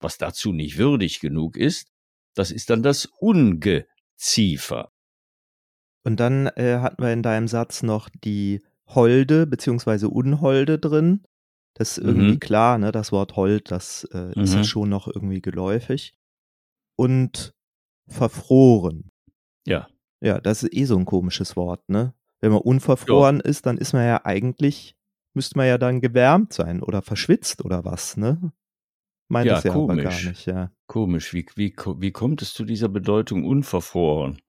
was 0.00 0.18
dazu 0.18 0.52
nicht 0.52 0.78
würdig 0.78 1.20
genug 1.20 1.56
ist, 1.56 1.92
das 2.34 2.50
ist 2.50 2.70
dann 2.70 2.82
das 2.82 3.06
Ungeziefer. 3.20 4.92
Und 6.04 6.20
dann 6.20 6.46
äh, 6.46 6.78
hatten 6.80 7.02
wir 7.02 7.12
in 7.12 7.22
deinem 7.22 7.48
Satz 7.48 7.82
noch 7.82 8.08
die 8.08 8.62
Holde 8.86 9.46
bzw. 9.46 10.06
Unholde 10.06 10.78
drin. 10.78 11.22
Das 11.78 11.96
ist 11.96 12.04
irgendwie 12.04 12.34
Mhm. 12.34 12.40
klar, 12.40 12.78
ne? 12.78 12.90
Das 12.92 13.12
Wort 13.12 13.36
Hold, 13.36 13.70
das 13.70 14.04
äh, 14.12 14.32
ist 14.40 14.54
ja 14.54 14.60
Mhm. 14.60 14.64
schon 14.64 14.88
noch 14.88 15.06
irgendwie 15.06 15.40
geläufig. 15.40 16.14
Und 16.96 17.54
verfroren. 18.08 19.10
Ja, 19.66 19.88
Ja, 20.20 20.40
das 20.40 20.64
ist 20.64 20.74
eh 20.74 20.84
so 20.84 20.96
ein 20.98 21.04
komisches 21.04 21.54
Wort, 21.56 21.88
ne? 21.88 22.14
Wenn 22.40 22.50
man 22.52 22.60
unverfroren 22.62 23.40
ist, 23.40 23.66
dann 23.66 23.78
ist 23.78 23.92
man 23.92 24.04
ja 24.04 24.24
eigentlich, 24.24 24.96
müsste 25.34 25.56
man 25.58 25.66
ja 25.68 25.78
dann 25.78 26.00
gewärmt 26.00 26.52
sein 26.52 26.82
oder 26.82 27.02
verschwitzt 27.02 27.64
oder 27.64 27.84
was, 27.84 28.16
ne? 28.16 28.52
Meint 29.28 29.46
Ja, 29.46 29.60
ja 29.60 29.72
aber 29.74 29.96
gar 29.96 30.12
komisch. 30.12 30.24
nicht, 30.24 30.46
ja. 30.46 30.72
komisch. 30.88 31.34
Wie, 31.34 31.46
wie, 31.54 31.74
wie 31.98 32.10
kommt 32.12 32.42
es 32.42 32.54
zu 32.54 32.64
dieser 32.64 32.88
Bedeutung 32.88 33.44
unverfroren? 33.44 34.40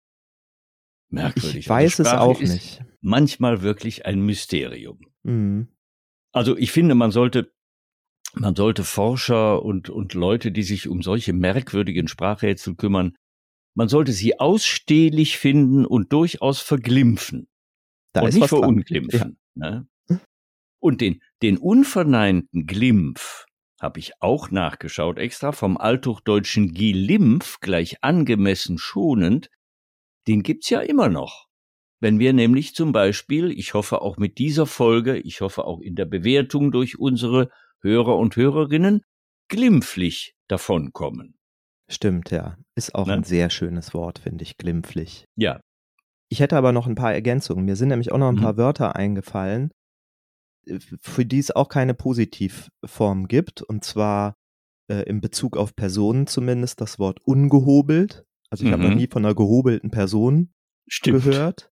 Merkwürdig. 1.09 1.59
Ich 1.65 1.69
Also 1.69 1.83
weiß 1.83 1.99
es 1.99 2.07
auch 2.13 2.39
ist 2.41 2.53
nicht. 2.53 2.83
Manchmal 3.01 3.61
wirklich 3.61 4.05
ein 4.05 4.21
Mysterium. 4.21 4.99
Mhm. 5.23 5.67
Also 6.31 6.57
ich 6.57 6.71
finde, 6.71 6.95
man 6.95 7.11
sollte, 7.11 7.51
man 8.33 8.55
sollte 8.55 8.83
Forscher 8.83 9.63
und, 9.63 9.89
und 9.89 10.13
Leute, 10.13 10.51
die 10.51 10.63
sich 10.63 10.87
um 10.87 11.01
solche 11.01 11.33
merkwürdigen 11.33 12.07
Sprachrätsel 12.07 12.75
kümmern, 12.75 13.15
man 13.75 13.87
sollte 13.87 14.11
sie 14.11 14.39
ausstehlich 14.39 15.37
finden 15.37 15.85
und 15.85 16.11
durchaus 16.13 16.59
verglimpfen. 16.59 17.47
Da 18.13 18.21
und 18.21 18.29
ist 18.29 18.35
nicht 18.35 18.49
verunglimpfen. 18.49 19.37
Ne? 19.55 19.87
Und 20.79 21.01
den, 21.01 21.21
den 21.41 21.57
unverneinten 21.57 22.65
Glimpf 22.65 23.45
habe 23.81 23.99
ich 23.99 24.21
auch 24.21 24.51
nachgeschaut, 24.51 25.17
extra 25.17 25.51
vom 25.51 25.77
althochdeutschen 25.77 26.73
Gelimpf, 26.73 27.59
gleich 27.59 28.03
angemessen 28.03 28.77
schonend, 28.77 29.49
den 30.27 30.43
gibt's 30.43 30.69
ja 30.69 30.81
immer 30.81 31.09
noch. 31.09 31.48
Wenn 32.01 32.19
wir 32.19 32.31
nämlich 32.33 32.75
zum 32.75 32.91
Beispiel, 32.91 33.51
ich 33.51 33.73
hoffe 33.73 34.01
auch 34.01 34.17
mit 34.17 34.37
dieser 34.37 34.65
Folge, 34.65 35.17
ich 35.17 35.41
hoffe 35.41 35.65
auch 35.65 35.81
in 35.81 35.95
der 35.95 36.05
Bewertung 36.05 36.71
durch 36.71 36.97
unsere 36.99 37.49
Hörer 37.81 38.17
und 38.17 38.35
Hörerinnen, 38.35 39.01
glimpflich 39.49 40.35
davonkommen. 40.47 41.35
Stimmt, 41.89 42.31
ja. 42.31 42.57
Ist 42.75 42.93
auch 42.95 43.07
Ne? 43.07 43.13
ein 43.13 43.23
sehr 43.23 43.49
schönes 43.49 43.93
Wort, 43.93 44.19
finde 44.19 44.43
ich, 44.43 44.57
glimpflich. 44.57 45.25
Ja, 45.35 45.59
Ich 46.31 46.39
hätte 46.41 46.55
aber 46.57 46.71
noch 46.71 46.85
ein 46.85 46.93
paar 46.93 47.11
Ergänzungen. 47.11 47.65
Mir 47.65 47.75
sind 47.75 47.87
nämlich 47.89 48.11
auch 48.11 48.19
noch 48.19 48.29
ein 48.29 48.35
Mhm. 48.35 48.41
paar 48.41 48.55
Wörter 48.57 48.95
eingefallen, 48.95 49.71
äh, 50.67 50.77
für 51.01 51.25
die 51.25 51.39
es 51.39 51.49
auch 51.49 51.69
keine 51.69 51.95
Positivform 51.95 53.27
gibt. 53.27 53.63
Und 53.63 53.83
zwar 53.83 54.35
äh, 54.91 55.03
in 55.09 55.21
Bezug 55.21 55.57
auf 55.57 55.75
Personen 55.75 56.27
zumindest 56.27 56.81
das 56.81 56.99
Wort 56.99 57.19
ungehobelt. 57.25 58.25
Also 58.51 58.63
ich 58.65 58.71
habe 58.71 58.83
noch 58.83 58.89
Mhm. 58.91 58.97
nie 58.97 59.07
von 59.07 59.25
einer 59.25 59.33
gehobelten 59.35 59.89
Person 59.91 60.53
stimmt. 60.87 61.23
gehört. 61.23 61.71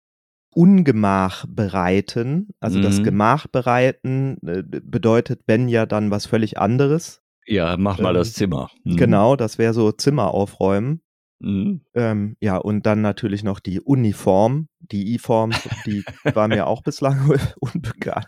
Ungemach 0.57 1.45
bereiten. 1.49 2.49
Also 2.61 2.81
das 2.81 2.99
Mhm. 2.99 3.05
Gemach 3.05 3.47
bereiten 3.47 4.39
äh, 4.47 4.63
bedeutet, 4.63 5.43
wenn 5.47 5.69
ja 5.69 5.87
dann 5.87 6.11
was 6.11 6.27
völlig 6.27 6.59
anderes. 6.59 7.23
Ja, 7.47 7.77
mach 7.77 7.99
mal 7.99 8.11
Ähm, 8.11 8.15
das 8.17 8.33
Zimmer. 8.33 8.71
Mhm. 8.85 8.97
Genau, 8.97 9.37
das 9.37 9.59
wäre 9.59 9.75
so 9.75 9.93
Zimmer 9.93 10.33
aufräumen. 10.33 11.03
Mhm. 11.41 11.83
Ähm, 11.95 12.37
ja, 12.41 12.57
und 12.57 12.87
dann 12.87 13.03
natürlich 13.03 13.45
noch 13.45 13.61
die 13.61 13.81
Uniform. 13.81 14.69
Die 14.81 15.15
I-Form, 15.15 15.53
die 15.87 16.05
war 16.35 16.49
mir 16.49 16.67
auch 16.67 16.83
bislang 16.83 17.33
unbekannt. 17.61 18.27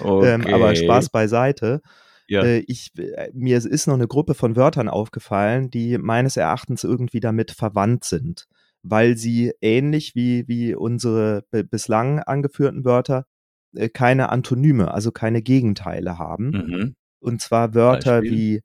Okay. 0.00 0.34
Ähm, 0.34 0.46
aber 0.46 0.74
Spaß 0.74 1.10
beiseite. 1.10 1.82
Ja. 2.28 2.42
Äh, 2.42 2.64
ich, 2.66 2.90
äh, 2.98 3.30
mir 3.34 3.56
ist 3.58 3.86
noch 3.86 3.94
eine 3.94 4.08
Gruppe 4.08 4.34
von 4.34 4.56
Wörtern 4.56 4.88
aufgefallen, 4.88 5.70
die 5.70 5.98
meines 5.98 6.36
Erachtens 6.36 6.84
irgendwie 6.84 7.20
damit 7.20 7.52
verwandt 7.52 8.04
sind, 8.04 8.48
weil 8.88 9.16
sie 9.16 9.52
ähnlich 9.60 10.14
wie, 10.14 10.46
wie 10.48 10.74
unsere 10.74 11.44
bislang 11.50 12.20
angeführten 12.20 12.84
Wörter 12.84 13.26
äh, 13.74 13.88
keine 13.88 14.28
Antonyme, 14.30 14.92
also 14.92 15.12
keine 15.12 15.42
Gegenteile 15.42 16.18
haben. 16.18 16.50
Mhm. 16.50 16.94
Und 17.20 17.40
zwar 17.40 17.74
Wörter 17.74 18.20
Beispiel? 18.20 18.30
wie 18.32 18.60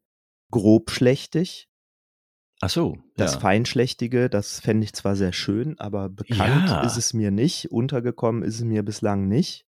grobschlächtig, 0.51 1.67
Ach 2.63 2.69
so. 2.69 2.99
Das 3.17 3.33
ja. 3.33 3.39
Feinschlächtige, 3.39 4.29
das 4.29 4.59
fände 4.59 4.83
ich 4.83 4.93
zwar 4.93 5.15
sehr 5.15 5.33
schön, 5.33 5.79
aber 5.79 6.09
bekannt 6.09 6.69
Ja. 6.69 6.81
ist 6.83 6.95
es 6.95 7.11
mir 7.11 7.31
nicht, 7.31 7.71
untergekommen 7.71 8.43
ist 8.43 8.55
es 8.59 8.63
mir 8.63 8.83
bislang 8.83 9.27
nicht. 9.27 9.65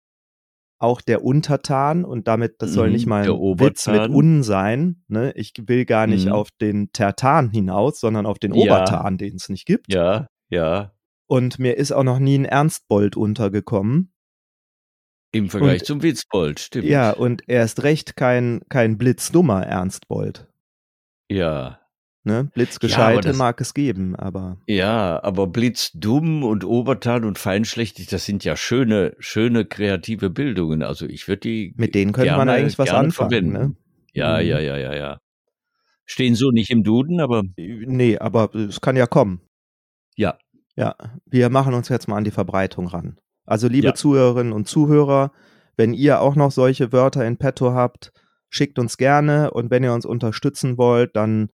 Auch 0.79 1.00
der 1.00 1.25
Untertan 1.25 2.05
und 2.05 2.29
damit, 2.29 2.62
das 2.62 2.73
soll 2.75 2.87
Mhm, 2.88 2.93
nicht 2.93 3.07
mal 3.07 3.25
der 3.25 3.33
ein 3.35 3.59
Witz 3.59 3.88
mit 3.88 4.09
un 4.11 4.45
sein. 4.45 5.03
Ne? 5.09 5.33
Ich 5.35 5.53
will 5.67 5.85
gar 5.85 6.07
nicht 6.07 6.26
Mhm. 6.26 6.33
auf 6.33 6.50
den 6.61 6.93
Tertan 6.93 7.50
hinaus, 7.50 7.99
sondern 7.99 8.25
auf 8.25 8.38
den 8.38 8.55
Ja. 8.55 8.62
Obertan, 8.62 9.19
den 9.19 9.35
es 9.35 9.49
nicht 9.49 9.67
gibt. 9.67 9.93
Ja, 9.93 10.29
ja. 10.49 10.93
Und 11.29 11.59
mir 11.59 11.76
ist 11.76 11.91
auch 11.93 12.05
noch 12.05 12.21
nie 12.21 12.38
ein 12.38 12.45
Ernstbold 12.45 13.17
untergekommen. 13.17 14.12
Im 15.33 15.50
Vergleich 15.50 15.81
Und- 15.81 15.87
zum 15.87 16.03
Witzbold, 16.03 16.61
stimmt. 16.61 16.85
Ja, 16.87 17.11
und 17.11 17.43
erst 17.49 17.83
recht 17.83 18.17
kein, 18.17 18.61
kein 18.69 18.97
blitzdummer 18.97 19.65
Ernstbold. 19.67 20.47
Ja. 21.29 21.81
Ne? 22.23 22.50
Blitzgescheite 22.55 23.29
das- 23.29 23.37
mag 23.37 23.61
es 23.61 23.75
geben, 23.75 24.17
aber 24.17 24.59
Ja, 24.67 25.23
aber 25.23 25.47
Blitzdumm 25.49 26.43
und 26.45 26.65
Obertan 26.65 27.25
und 27.25 27.38
Feinschlächtig, 27.38 28.07
das 28.07 28.25
sind 28.25 28.45
ja 28.45 28.57
schöne, 28.57 29.15
schöne 29.19 29.65
kreative 29.65 30.31
Bildungen. 30.31 30.83
Also 30.83 31.07
ich 31.07 31.29
würde 31.29 31.41
die 31.41 31.75
mit 31.76 31.95
denen 31.95 32.12
könnte 32.12 32.31
man 32.37 32.47
gerne- 32.47 32.53
eigentlich 32.61 32.79
was 32.79 32.91
anfangen. 32.91 33.53
Ne? 33.53 33.76
Ja, 34.12 34.41
Mhm. 34.41 34.47
ja, 34.49 34.59
ja, 34.61 34.76
ja, 34.76 34.95
ja. 34.95 35.21
Stehen 36.05 36.35
so 36.37 36.50
nicht 36.50 36.71
im 36.71 36.83
Duden, 36.85 37.21
aber 37.21 37.43
Nee, 37.57 38.19
aber 38.19 38.55
es 38.55 38.81
kann 38.81 38.97
ja 38.97 39.07
kommen. 39.07 39.41
Ja. 40.16 40.37
Ja, 40.78 40.94
wir 41.25 41.49
machen 41.49 41.73
uns 41.73 41.88
jetzt 41.88 42.06
mal 42.06 42.18
an 42.18 42.25
die 42.25 42.30
Verbreitung 42.30 42.87
ran. 42.87 43.18
Also 43.46 43.66
liebe 43.66 43.87
Ja. 43.87 43.94
Zuhörerinnen 43.94 44.52
und 44.52 44.68
Zuhörer, 44.68 45.32
wenn 45.78 45.94
ihr 45.94 46.20
auch 46.20 46.35
noch 46.37 46.50
solche 46.50 46.92
Wörter 46.92 47.25
in 47.25 47.38
petto 47.38 47.73
habt, 47.73 48.12
schickt 48.50 48.78
uns 48.78 48.99
gerne 48.99 49.50
und 49.52 49.70
wenn 49.70 49.82
ihr 49.85 49.94
uns 49.94 50.04
unterstützen 50.04 50.76
wollt, 50.76 51.16
dann 51.16 51.49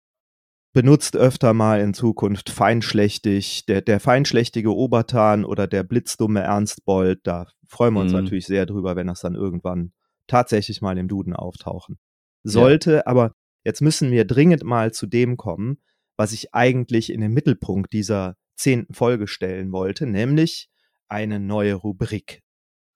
benutzt 0.73 1.17
öfter 1.17 1.53
mal 1.53 1.81
in 1.81 1.93
Zukunft 1.93 2.49
feinschlächtig, 2.49 3.67
der, 3.67 3.83
der 3.83 4.01
feinschlächtige 4.01 4.75
Obertan 4.75 5.45
oder 5.45 5.67
der 5.67 5.83
blitzdumme 5.83 6.41
Ernstbold. 6.41 7.21
Da 7.25 7.47
freuen 7.69 7.93
wir 7.95 8.01
uns 8.01 8.13
Mhm. 8.13 8.21
natürlich 8.21 8.47
sehr 8.47 8.65
drüber, 8.67 8.97
wenn 8.97 9.09
das 9.09 9.21
dann 9.21 9.35
irgendwann 9.35 9.93
tatsächlich 10.29 10.81
mal 10.81 10.97
im 10.97 11.09
Duden 11.09 11.35
auftauchen 11.35 11.99
sollte. 12.43 13.07
Aber 13.07 13.35
jetzt 13.65 13.83
müssen 13.83 14.11
wir 14.13 14.25
dringend 14.25 14.65
mal 14.65 14.93
zu 14.93 15.07
dem 15.07 15.37
kommen, 15.37 15.79
was 16.17 16.33
ich 16.33 16.55
eigentlich 16.55 17.13
in 17.13 17.21
den 17.21 17.33
Mittelpunkt 17.33 17.93
dieser 17.93 18.37
zehnten 18.61 18.95
Folge 18.95 19.27
stellen 19.27 19.73
wollte, 19.73 20.07
nämlich 20.07 20.69
eine 21.09 21.41
neue 21.41 21.75
Rubrik, 21.75 22.43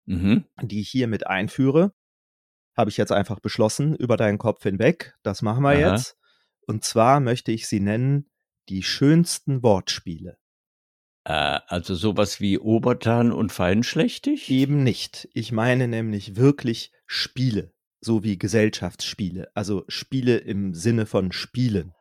Mhm. 0.06 0.44
die 0.62 0.80
ich 0.80 0.90
hiermit 0.90 1.26
einführe. 1.26 1.92
Habe 2.76 2.90
ich 2.90 2.97
jetzt 2.97 3.12
einfach 3.12 3.40
beschlossen, 3.40 3.94
über 3.94 4.16
deinen 4.16 4.38
Kopf 4.38 4.62
hinweg. 4.62 5.14
Das 5.23 5.42
machen 5.42 5.62
wir 5.62 5.71
Aha. 5.71 5.94
jetzt. 5.94 6.16
Und 6.66 6.85
zwar 6.85 7.21
möchte 7.21 7.52
ich 7.52 7.66
sie 7.68 7.80
nennen, 7.80 8.30
die 8.68 8.83
schönsten 8.83 9.62
Wortspiele. 9.62 10.37
Äh, 11.25 11.61
also 11.66 11.94
sowas 11.94 12.40
wie 12.40 12.59
Obertan 12.59 13.33
und 13.33 13.52
Feinschlächtig? 13.52 14.50
Eben 14.50 14.83
nicht. 14.83 15.28
Ich 15.33 15.52
meine 15.52 15.88
nämlich 15.88 16.37
wirklich 16.37 16.92
Spiele, 17.06 17.73
so 18.00 18.23
wie 18.23 18.38
Gesellschaftsspiele, 18.38 19.50
also 19.54 19.85
Spiele 19.88 20.37
im 20.38 20.75
Sinne 20.75 21.06
von 21.06 21.33
Spielen. 21.33 21.92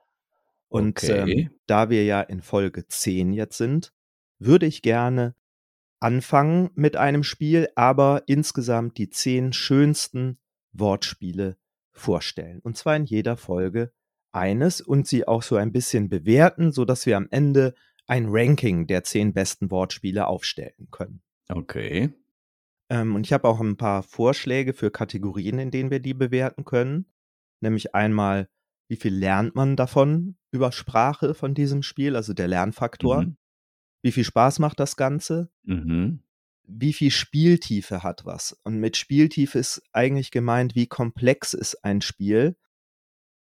Und 0.74 1.04
Okay. 1.04 1.44
ähm, 1.44 1.50
da 1.68 1.92
wir 1.92 2.04
ja 2.04 2.22
in 2.22 2.42
Folge 2.42 2.88
10 2.88 3.32
jetzt 3.32 3.58
sind, 3.58 3.94
würde 4.40 4.66
ich 4.66 4.82
gerne 4.82 5.36
anfangen 6.00 6.72
mit 6.74 6.96
einem 6.96 7.24
Spiel, 7.24 7.70
aber 7.76 8.24
insgesamt 8.26 8.98
die 8.98 9.10
zehn 9.12 9.54
schönsten 9.54 10.40
Wortspiele 10.72 11.58
vorstellen. 11.92 12.60
Und 12.64 12.76
zwar 12.76 12.96
in 12.96 13.06
jeder 13.06 13.38
Folge 13.38 13.94
eines 14.32 14.82
und 14.82 15.08
sie 15.08 15.28
auch 15.28 15.44
so 15.44 15.58
ein 15.58 15.72
bisschen 15.72 16.10
bewerten, 16.10 16.72
sodass 16.72 17.06
wir 17.06 17.18
am 17.18 17.28
Ende 17.30 17.76
ein 18.08 18.26
Ranking 18.30 18.88
der 18.88 19.04
zehn 19.04 19.32
besten 19.32 19.70
Wortspiele 19.70 20.26
aufstellen 20.26 20.88
können. 20.90 21.22
Okay. 21.50 22.12
Ähm, 22.90 23.14
und 23.14 23.28
ich 23.28 23.32
habe 23.32 23.48
auch 23.48 23.62
ein 23.62 23.78
paar 23.78 24.02
Vorschläge 24.02 24.74
für 24.74 24.90
Kategorien, 24.90 25.60
in 25.60 25.70
denen 25.70 25.92
wir 25.92 26.00
die 26.00 26.16
bewerten 26.16 26.66
können. 26.66 27.14
Nämlich 27.62 27.94
einmal, 27.94 28.50
wie 28.90 28.96
viel 28.96 29.14
lernt 29.14 29.54
man 29.54 29.76
davon 29.76 30.36
über 30.54 30.72
Sprache 30.72 31.34
von 31.34 31.54
diesem 31.54 31.84
Spiel, 31.84 32.16
also 32.16 32.34
der 32.34 32.48
Lernfaktor. 32.48 33.24
Mhm. 33.24 33.38
Wie 34.04 34.12
viel 34.12 34.24
Spaß 34.24 34.60
macht 34.60 34.80
das 34.80 34.96
Ganze? 34.96 35.50
Mhm. 35.64 36.20
Wie 36.66 36.94
viel 36.94 37.12
Spieltiefe 37.12 38.04
hat 38.04 38.26
was? 38.26 38.58
Und 38.64 38.78
mit 38.80 38.96
Spieltiefe 38.96 39.60
ist 39.60 39.82
eigentlich 39.92 40.32
gemeint, 40.32 40.76
wie 40.76 40.88
komplex 40.88 41.54
ist 41.54 41.84
ein 41.84 42.02
Spiel. 42.02 42.56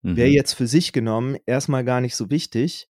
Mhm. 0.04 0.16
Wäre 0.16 0.30
jetzt 0.30 0.54
für 0.54 0.68
sich 0.68 0.94
genommen 0.94 1.38
erstmal 1.46 1.84
gar 1.84 2.00
nicht 2.00 2.16
so 2.16 2.30
wichtig, 2.30 2.88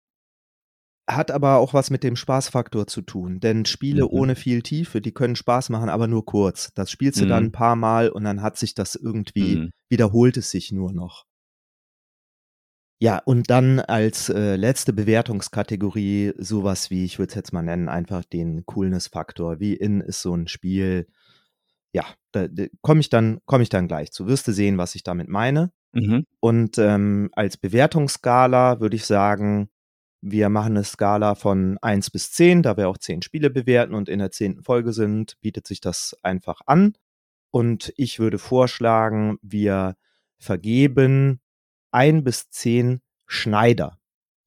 hat 1.10 1.32
aber 1.32 1.58
auch 1.58 1.74
was 1.74 1.90
mit 1.90 2.04
dem 2.04 2.16
Spaßfaktor 2.16 2.86
zu 2.86 3.02
tun. 3.02 3.40
Denn 3.40 3.66
Spiele 3.66 4.04
Mhm. 4.04 4.10
ohne 4.12 4.36
viel 4.36 4.62
Tiefe, 4.62 5.02
die 5.02 5.12
können 5.14 5.36
Spaß 5.36 5.70
machen, 5.70 5.90
aber 5.90 6.08
nur 6.08 6.26
kurz. 6.26 6.72
Das 6.76 6.92
spielst 6.92 7.20
du 7.22 7.26
Mhm. 7.26 7.30
dann 7.30 7.44
ein 7.46 7.52
paar 7.52 7.76
Mal 7.76 8.10
und 8.10 8.26
dann 8.26 8.42
hat 8.44 8.58
sich 8.58 8.76
das 8.76 8.94
irgendwie, 8.96 9.56
Mhm. 9.56 9.70
wiederholt 9.90 10.38
es 10.38 10.52
sich 10.52 10.72
nur 10.72 10.92
noch. 10.94 11.26
Ja, 13.02 13.20
und 13.24 13.50
dann 13.50 13.80
als 13.80 14.28
äh, 14.28 14.58
letzte 14.58 14.92
Bewertungskategorie 14.92 16.34
sowas 16.38 16.90
wie, 16.90 17.06
ich 17.06 17.18
würde 17.18 17.30
es 17.30 17.36
jetzt 17.36 17.54
mal 17.54 17.62
nennen, 17.62 17.88
einfach 17.88 18.26
den 18.26 18.66
Coolness-Faktor. 18.66 19.62
Wie 19.62 19.74
in 19.74 20.02
ist 20.02 20.22
so 20.22 20.36
ein 20.36 20.50
Spiel? 20.50 21.08
Ja, 21.94 22.04
da, 22.34 22.50
da 22.50 22.66
komme 22.82 23.00
ich 23.00 23.10
dann 23.10 23.40
komme 23.46 23.64
ich 23.64 23.70
dann 23.70 23.88
gleich 23.88 24.12
zu. 24.12 24.28
Wirst 24.28 24.50
du 24.50 24.52
sehen, 24.52 24.78
was 24.78 24.96
ich 24.96 25.04
damit 25.04 25.30
meine. 25.30 25.72
Mhm. 25.94 26.26
Und 26.42 26.78
ähm, 26.78 27.30
als 27.32 27.56
Bewertungsskala 27.56 28.82
würde 28.82 28.98
ich 28.98 29.06
sagen, 29.06 29.70
wir 30.22 30.50
machen 30.50 30.76
eine 30.76 30.84
Skala 30.84 31.36
von 31.36 31.78
1 31.82 32.12
bis 32.12 32.34
10, 32.34 32.64
da 32.64 32.76
wir 32.76 32.90
auch 32.90 32.98
10 32.98 33.22
Spiele 33.22 33.50
bewerten 33.50 33.94
und 33.94 34.10
in 34.10 34.20
der 34.20 34.32
zehnten 34.32 34.64
Folge 34.64 34.92
sind, 34.92 35.40
bietet 35.40 35.66
sich 35.68 35.80
das 35.80 36.18
einfach 36.22 36.60
an. 36.66 36.96
Und 37.52 37.94
ich 37.96 38.20
würde 38.20 38.38
vorschlagen, 38.38 39.38
wir 39.42 39.96
vergeben 40.38 41.40
1 41.92 42.24
bis 42.24 42.50
10 42.50 43.02
Schneider. 43.28 43.98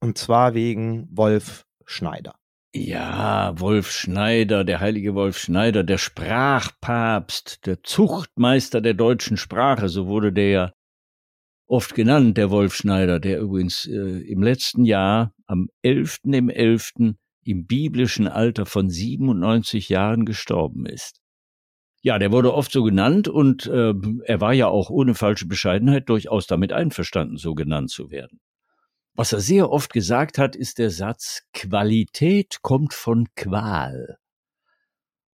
Und 0.01 0.19
zwar 0.19 0.55
wegen 0.55 1.09
Wolf 1.11 1.65
Schneider. 1.85 2.35
Ja, 2.75 3.53
Wolf 3.61 3.91
Schneider, 3.91 4.65
der 4.65 4.81
heilige 4.81 5.15
Wolf 5.15 5.39
Schneider, 5.39 5.85
der 5.85 5.99
Sprachpapst, 5.99 7.67
der 7.67 7.83
Zuchtmeister 7.83 8.81
der 8.81 8.95
deutschen 8.95 9.37
Sprache, 9.37 9.89
so 9.89 10.07
wurde 10.07 10.33
der 10.33 10.49
ja 10.49 10.73
oft 11.67 11.95
genannt, 11.95 12.37
der 12.37 12.51
Wolf 12.51 12.75
Schneider, 12.75 13.21
der 13.21 13.41
übrigens 13.41 13.87
äh, 13.87 14.21
im 14.21 14.43
letzten 14.43 14.85
Jahr 14.85 15.35
am 15.47 15.69
11. 15.83 16.21
im 16.25 16.49
11. 16.49 17.15
im 17.45 17.67
biblischen 17.67 18.27
Alter 18.27 18.67
von 18.67 18.89
97 18.89 19.89
Jahren 19.89 20.25
gestorben 20.25 20.87
ist. 20.87 21.22
Ja, 22.05 22.19
der 22.19 22.33
wurde 22.33 22.53
oft 22.53 22.73
so 22.73 22.83
genannt 22.83 23.29
und 23.29 23.67
äh, 23.67 23.95
er 24.25 24.41
war 24.41 24.53
ja 24.53 24.67
auch 24.67 24.91
ohne 24.91 25.15
falsche 25.15 25.47
Bescheidenheit 25.47 26.09
durchaus 26.09 26.49
damit 26.49 26.73
einverstanden, 26.73 27.37
so 27.37 27.55
genannt 27.55 27.91
zu 27.91 28.11
werden. 28.11 28.41
Was 29.15 29.33
er 29.33 29.41
sehr 29.41 29.71
oft 29.71 29.93
gesagt 29.93 30.37
hat, 30.37 30.57
ist 30.57 30.79
der 30.79 30.91
Satz, 30.91 31.43
Qualität 31.53 32.59
kommt 32.63 32.93
von 32.93 33.29
Qual. 33.37 34.19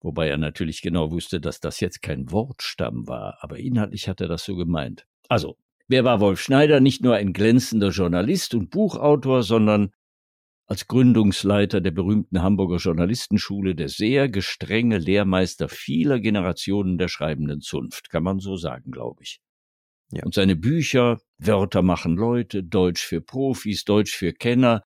Wobei 0.00 0.28
er 0.28 0.36
natürlich 0.36 0.82
genau 0.82 1.10
wusste, 1.10 1.40
dass 1.40 1.60
das 1.60 1.80
jetzt 1.80 2.02
kein 2.02 2.30
Wortstamm 2.30 3.08
war, 3.08 3.38
aber 3.40 3.58
inhaltlich 3.58 4.06
hat 4.06 4.20
er 4.20 4.28
das 4.28 4.44
so 4.44 4.54
gemeint. 4.54 5.06
Also, 5.28 5.56
wer 5.86 6.04
war 6.04 6.20
Wolf 6.20 6.40
Schneider? 6.40 6.80
Nicht 6.80 7.02
nur 7.02 7.14
ein 7.14 7.32
glänzender 7.32 7.90
Journalist 7.90 8.54
und 8.54 8.70
Buchautor, 8.70 9.42
sondern 9.42 9.90
als 10.68 10.86
Gründungsleiter 10.86 11.80
der 11.80 11.90
berühmten 11.90 12.42
Hamburger 12.42 12.76
Journalistenschule 12.76 13.74
der 13.74 13.88
sehr 13.88 14.28
gestrenge 14.28 14.98
Lehrmeister 14.98 15.68
vieler 15.68 16.20
Generationen 16.20 16.98
der 16.98 17.08
schreibenden 17.08 17.60
Zunft, 17.60 18.10
kann 18.10 18.22
man 18.22 18.38
so 18.38 18.56
sagen, 18.56 18.90
glaube 18.90 19.22
ich. 19.22 19.40
Ja. 20.12 20.24
Und 20.24 20.34
seine 20.34 20.56
Bücher, 20.56 21.18
Wörter 21.38 21.82
machen 21.82 22.16
Leute, 22.16 22.62
Deutsch 22.62 23.02
für 23.02 23.20
Profis, 23.20 23.84
Deutsch 23.84 24.14
für 24.14 24.32
Kenner, 24.32 24.82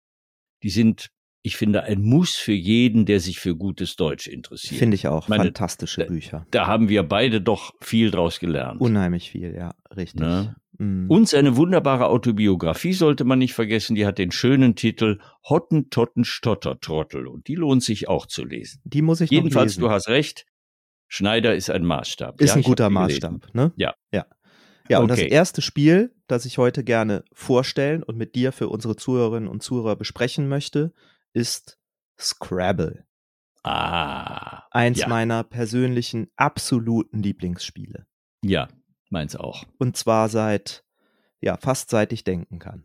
die 0.62 0.71
sind, 0.71 1.09
ich 1.43 1.57
finde, 1.57 1.83
ein 1.85 2.03
Muss 2.03 2.37
für 2.37 2.53
jeden, 2.53 3.07
der 3.07 3.21
sich 3.21 3.38
für 3.38 3.57
gutes 3.57 3.97
Deutsch 3.97 4.27
interessiert. 4.27 4.79
Finde 4.79 4.95
ich 4.95 5.09
auch. 5.09 5.29
Meine- 5.29 5.45
Fantastische 5.45 6.05
Bücher. 6.05 6.47
da 6.51 6.66
haben 6.66 6.90
wir 6.90 7.03
beide 7.05 7.40
doch 7.40 7.73
viel 7.81 8.11
draus 8.11 8.38
gelernt. 8.38 8.81
Unheimlich 8.83 9.31
viel, 9.31 9.55
ja, 9.55 9.75
richtig. 9.97 10.21
Ne? 10.21 10.57
Mm. 10.81 11.11
Und 11.11 11.29
seine 11.29 11.57
wunderbare 11.57 12.07
Autobiografie 12.07 12.95
sollte 12.95 13.25
man 13.25 13.38
nicht 13.38 13.53
vergessen, 13.55 13.95
die 13.95 14.07
hat 14.07 14.16
den 14.19 14.33
schönen 14.33 14.75
Titel 14.77 15.19
Hottentotten 15.49 16.25
Stottertrottel 16.25 17.27
und 17.27 17.49
die 17.49 17.55
lohnt 17.55 17.83
sich 17.83 18.09
auch 18.09 18.25
zu 18.27 18.45
lesen. 18.45 18.81
Die 18.85 19.03
muss 19.03 19.21
ich 19.21 19.31
Jedenfalls, 19.31 19.73
noch 19.77 19.83
lesen. 19.83 19.88
du 19.88 19.90
hast 19.90 20.09
recht, 20.09 20.47
Schneider 21.09 21.55
ist 21.55 21.69
ein 21.71 21.85
Maßstab. 21.85 22.40
Ist 22.40 22.51
Ja, 22.51 22.55
ein 22.57 22.62
guter. 22.62 22.88
Maßstab, 22.88 23.53
ne? 23.55 23.73
Ja. 23.77 23.95
Ja. 24.12 24.27
Ja, 24.88 24.99
und 25.01 25.09
das 25.09 25.21
erste 25.21 25.61
Spiel, 25.62 26.14
das 26.27 26.45
ich 26.47 26.57
heute 26.59 26.83
gerne 26.83 27.25
vorstellen 27.33 28.03
und 28.03 28.16
mit 28.16 28.35
dir 28.35 28.51
für 28.51 28.69
unsere 28.69 28.97
Zuhörerinnen 28.97 29.49
und 29.49 29.62
Zuhörer 29.62 29.95
besprechen 29.97 30.49
möchte, 30.49 30.93
ist 31.33 31.79
Scrabble. 32.19 33.05
Ah, 33.62 34.64
Eins 34.71 34.99
Ja. 35.01 35.09
meiner 35.09 35.45
persönlichen 35.45 36.29
absoluten 36.37 37.23
Lieblingsspiele. 37.23 38.07
ja, 38.43 38.69
meins 39.11 39.37
auch. 39.37 39.64
Und 39.79 39.96
zwar 39.96 40.29
seit, 40.29 40.85
ja, 41.40 41.57
fast 41.57 41.90
seit 41.90 42.12
ich 42.12 42.25
denken 42.25 42.59
kann. 42.59 42.85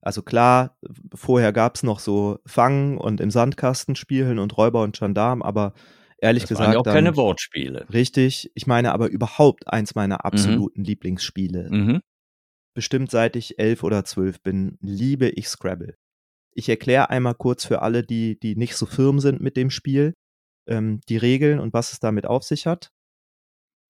Also 0.00 0.22
klar, 0.22 0.78
vorher 1.14 1.52
gab 1.52 1.74
es 1.76 1.82
noch 1.82 1.98
so 1.98 2.38
Fangen 2.46 2.98
und 2.98 3.20
im 3.20 3.30
Sandkasten 3.30 3.96
spielen 3.96 4.38
und 4.38 4.56
Räuber 4.56 4.82
und 4.82 4.98
Gendarm, 4.98 5.42
aber 5.42 5.74
ehrlich 6.18 6.44
Das 6.44 6.50
gesagt. 6.50 6.66
waren 6.66 6.72
ja 6.74 6.78
auch 6.78 6.84
dann, 6.84 6.94
keine 6.94 7.16
Wortspiele. 7.16 7.86
Richtig, 7.92 8.50
ich 8.54 8.66
meine 8.66 8.92
aber 8.92 9.08
überhaupt 9.08 9.66
eins 9.66 9.94
meiner 9.94 10.24
absoluten 10.24 10.84
Lieblingsspiele. 10.84 11.68
Mhm. 11.70 12.00
Bestimmt 12.74 13.10
seit 13.10 13.34
ich 13.34 13.58
elf 13.58 13.82
oder 13.82 14.04
zwölf 14.04 14.40
bin, 14.40 14.78
liebe 14.80 15.28
ich 15.28 15.48
Scrabble. 15.48 15.96
Ich 16.54 16.68
erkläre 16.68 17.10
einmal 17.10 17.34
kurz 17.34 17.64
für 17.64 17.82
alle, 17.82 18.04
die, 18.04 18.38
die 18.38 18.56
nicht 18.56 18.76
so 18.76 18.86
firm 18.86 19.18
sind 19.20 19.40
mit 19.40 19.56
dem 19.56 19.70
Spiel, 19.70 20.14
ähm, 20.68 21.00
die 21.08 21.16
Regeln 21.16 21.58
und 21.58 21.72
was 21.72 21.92
es 21.92 21.98
damit 21.98 22.26
auf 22.26 22.44
sich 22.44 22.66
hat. 22.66 22.90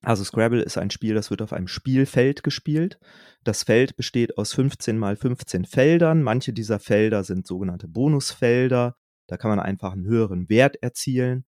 Also 0.03 0.23
Scrabble 0.23 0.63
ist 0.63 0.79
ein 0.79 0.91
Spiel, 0.91 1.15
das 1.15 1.31
wird 1.31 1.43
auf 1.43 1.53
einem 1.53 1.67
Spielfeld 1.67 2.43
gespielt. 2.43 2.99
Das 3.43 3.65
Feld 3.65 3.97
besteht 3.97 4.39
aus 4.39 4.53
15 4.53 4.97
mal 4.97 5.17
15 5.17 5.65
Feldern. 5.65 6.23
Manche 6.23 6.53
dieser 6.53 6.79
Felder 6.79 7.25
sind 7.25 7.47
sogenannte 7.47 7.89
Bonusfelder. 7.89 8.97
Da 9.27 9.37
kann 9.37 9.51
man 9.51 9.61
einfach 9.61 9.93
einen 9.93 10.07
höheren 10.07 10.49
Wert 10.49 10.77
erzielen. 10.83 11.45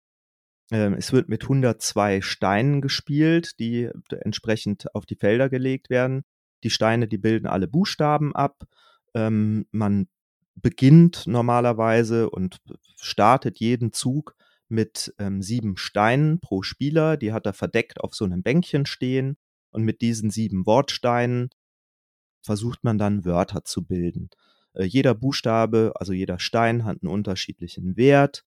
Ähm, 0.71 0.95
es 0.95 1.13
wird 1.13 1.29
mit 1.29 1.43
102 1.43 2.23
Steinen 2.23 2.81
gespielt, 2.81 3.59
die 3.59 3.91
entsprechend 4.11 4.95
auf 4.95 5.07
die 5.07 5.17
Felder 5.17 5.49
gelegt 5.49 5.91
werden. 5.91 6.25
Die 6.65 6.71
Steine, 6.71 7.09
die 7.09 7.19
bilden 7.19 7.47
alle 7.47 7.69
Buchstaben 7.69 8.35
ab. 8.35 8.65
Ähm, 9.15 9.67
man 9.71 10.09
beginnt 10.55 11.27
normalerweise 11.27 12.31
und 12.31 12.59
startet 12.97 13.59
jeden 13.59 13.93
Zug 13.93 14.35
mit 14.69 15.15
ähm, 15.19 15.43
sieben 15.43 15.77
Steinen 15.77 16.41
pro 16.41 16.63
Spieler. 16.63 17.17
Die 17.17 17.33
hat 17.33 17.47
er 17.47 17.53
verdeckt 17.53 18.01
auf 18.01 18.15
so 18.15 18.25
einem 18.25 18.43
Bänkchen 18.43 18.87
stehen. 18.87 19.37
Und 19.71 19.85
mit 19.85 20.01
diesen 20.01 20.31
sieben 20.31 20.67
Wortsteinen 20.67 21.51
versucht 22.43 22.85
man 22.85 22.99
dann 22.99 23.25
Wörter 23.25 23.65
zu 23.65 23.85
bilden. 23.85 24.31
Äh, 24.75 24.85
jeder 24.85 25.15
Buchstabe, 25.15 25.93
also 25.97 26.13
jeder 26.13 26.39
Stein 26.39 26.85
hat 26.85 27.03
einen 27.03 27.13
unterschiedlichen 27.13 27.97
Wert. 27.97 28.45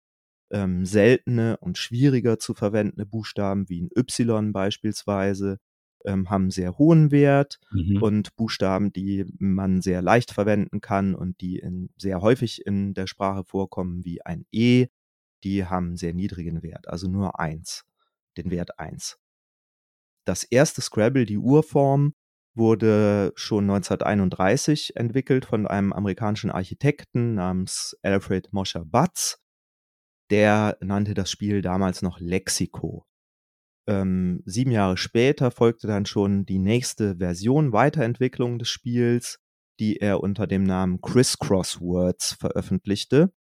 Ähm, 0.51 0.87
seltene 0.87 1.57
und 1.59 1.79
schwieriger 1.79 2.39
zu 2.39 2.55
verwendende 2.55 3.07
Buchstaben 3.07 3.69
wie 3.69 3.83
ein 3.83 3.91
Y 3.97 4.53
beispielsweise 4.53 5.59
ähm, 6.05 6.31
haben 6.31 6.51
sehr 6.53 6.79
hohen 6.79 7.11
Wert 7.11 7.59
Mhm. 7.73 8.03
und 8.03 8.37
Buchstaben, 8.37 8.93
die 8.93 9.27
man 9.39 9.83
sehr 9.83 10.03
leicht 10.03 10.33
verwenden 10.33 10.81
kann 10.81 11.15
und 11.17 11.41
die 11.41 11.59
in, 11.59 11.91
sehr 11.99 12.21
häufig 12.23 12.65
in 12.67 12.95
der 12.95 13.09
Sprache 13.09 13.45
vorkommen, 13.45 14.05
wie 14.05 14.23
ein 14.25 14.47
E, 14.53 14.87
die 15.45 15.65
haben 15.65 15.89
einen 15.89 15.97
sehr 15.97 16.15
niedrigen 16.15 16.63
Wert, 16.63 16.89
also 16.89 17.09
nur 17.09 17.39
eins, 17.39 17.85
den 18.37 18.51
Wert 18.51 18.79
eins. 18.79 19.19
Das 20.25 20.43
erste 20.45 20.81
Scrabble, 20.81 21.27
die 21.27 21.39
Urform, 21.39 22.15
wurde 22.57 23.33
schon 23.37 23.65
1931 23.65 24.97
entwickelt 24.97 25.45
von 25.45 25.67
einem 25.67 25.93
amerikanischen 25.93 26.51
Architekten 26.51 27.35
namens 27.35 27.97
Alfred 28.03 28.53
Mosher 28.53 28.85
Butts. 28.85 29.39
Der 30.31 30.77
nannte 30.81 31.15
das 31.15 31.31
Spiel 31.31 31.61
damals 31.63 32.03
noch 32.03 32.19
Lexiko. 32.19 33.07
Ähm, 33.87 34.43
sieben 34.47 34.73
Jahre 34.73 34.97
später 34.97 35.51
folgte 35.51 35.87
dann 35.87 36.07
schon 36.07 36.45
die 36.45 36.59
nächste 36.59 37.19
Version, 37.19 37.73
Weiterentwicklung 37.73 38.59
des 38.59 38.69
Spiels, 38.69 39.39
die 39.79 39.99
er 39.99 40.21
unter 40.21 40.47
dem 40.47 40.65
Namen 40.65 41.01
Crisscross 41.01 41.81
Words 41.81 42.33
veröffentlichte. 42.41 43.33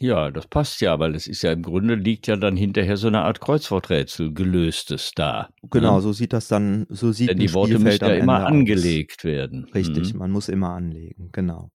Ja, 0.00 0.30
das 0.30 0.46
passt 0.48 0.80
ja, 0.80 0.98
weil 0.98 1.14
es 1.14 1.26
ist 1.26 1.42
ja 1.42 1.52
im 1.52 1.62
Grunde 1.62 1.94
liegt 1.94 2.26
ja 2.26 2.36
dann 2.36 2.56
hinterher 2.56 2.96
so 2.96 3.06
eine 3.06 3.22
Art 3.22 3.40
Kreuzworträtsel 3.40 4.34
gelöstes 4.34 5.12
da. 5.14 5.48
Genau, 5.70 5.96
ne? 5.96 6.02
so 6.02 6.12
sieht 6.12 6.32
das 6.32 6.48
dann, 6.48 6.86
so 6.88 7.12
sieht 7.12 7.30
Denn 7.30 7.38
die 7.38 7.54
Worte 7.54 7.74
Spielfeld 7.74 8.02
müssen 8.02 8.10
ja 8.14 8.20
immer 8.20 8.34
Ende 8.36 8.46
aus. 8.46 8.52
angelegt 8.52 9.24
werden. 9.24 9.64
Richtig, 9.74 10.12
Mhm. 10.12 10.18
man 10.18 10.30
muss 10.32 10.48
immer 10.48 10.70
anlegen, 10.70 11.30
genau. 11.32 11.70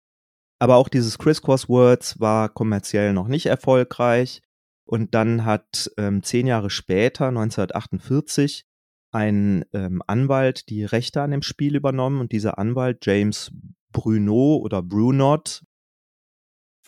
Aber 0.59 0.77
auch 0.77 0.89
dieses 0.89 1.19
Crisscross 1.19 1.69
Words 1.69 2.19
war 2.19 2.49
kommerziell 2.49 3.13
noch 3.13 3.29
nicht 3.29 3.47
erfolgreich. 3.47 4.43
Und 4.85 5.15
dann 5.15 5.45
hat 5.45 5.91
ähm, 5.97 6.23
zehn 6.23 6.47
Jahre 6.49 6.71
später, 6.71 7.29
1948, 7.29 8.65
ein 9.13 9.65
ähm, 9.73 10.03
Anwalt 10.07 10.69
die 10.69 10.85
Rechte 10.85 11.23
an 11.23 11.31
dem 11.31 11.43
Spiel 11.43 11.77
übernommen. 11.77 12.21
Und 12.21 12.33
dieser 12.33 12.59
Anwalt, 12.59 13.07
James 13.07 13.53
Bruno 13.93 14.57
oder 14.57 14.83
Brunot, 14.83 15.63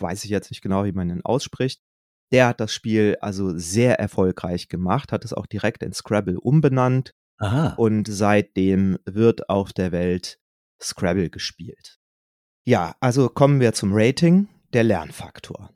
weiß 0.00 0.24
ich 0.24 0.30
jetzt 0.30 0.50
nicht 0.50 0.62
genau, 0.62 0.84
wie 0.84 0.92
man 0.92 1.10
ihn 1.10 1.24
ausspricht, 1.24 1.82
der 2.32 2.46
hat 2.46 2.60
das 2.60 2.72
Spiel 2.72 3.16
also 3.20 3.56
sehr 3.56 3.98
erfolgreich 3.98 4.68
gemacht, 4.68 5.12
hat 5.12 5.24
es 5.24 5.32
auch 5.32 5.46
direkt 5.46 5.82
in 5.82 5.92
Scrabble 5.92 6.38
umbenannt 6.38 7.12
Aha. 7.38 7.74
und 7.76 8.06
seitdem 8.08 8.98
wird 9.04 9.48
auf 9.48 9.72
der 9.72 9.92
Welt 9.92 10.38
Scrabble 10.80 11.30
gespielt. 11.30 11.98
Ja, 12.64 12.94
also 13.00 13.28
kommen 13.28 13.60
wir 13.60 13.72
zum 13.72 13.90
Rating, 13.92 14.48
der 14.72 14.84
Lernfaktor. 14.84 15.70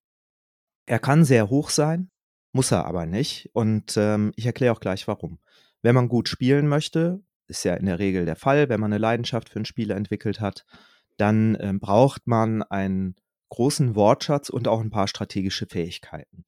Er 0.87 0.99
kann 0.99 1.25
sehr 1.25 1.51
hoch 1.51 1.71
sein, 1.71 2.11
muss 2.53 2.71
er 2.71 2.87
aber 2.87 3.07
nicht 3.07 3.51
und 3.53 3.97
ähm, 3.97 4.33
ich 4.37 4.47
erkläre 4.47 4.73
auch 4.73 4.81
gleich 4.81 5.09
warum. 5.09 5.39
Wenn 5.83 5.95
man 5.95 6.09
gut 6.09 6.29
spielen 6.29 6.69
möchte, 6.69 7.23
ist 7.49 7.65
ja 7.65 7.75
in 7.75 7.87
der 7.87 7.99
Regel 7.99 8.25
der 8.25 8.37
Fall, 8.37 8.69
wenn 8.69 8.81
man 8.81 8.93
eine 8.93 9.01
Leidenschaft 9.01 9.49
für 9.49 9.59
ein 9.59 9.65
Spiel 9.65 9.91
entwickelt 9.91 10.41
hat, 10.41 10.65
dann 11.17 11.57
ähm, 11.61 11.81
braucht 11.81 12.27
man 12.27 12.63
einen 12.63 13.17
großen 13.55 13.95
Wortschatz 13.95 14.49
und 14.49 14.67
auch 14.67 14.81
ein 14.81 14.91
paar 14.91 15.07
strategische 15.07 15.67
Fähigkeiten. 15.67 16.45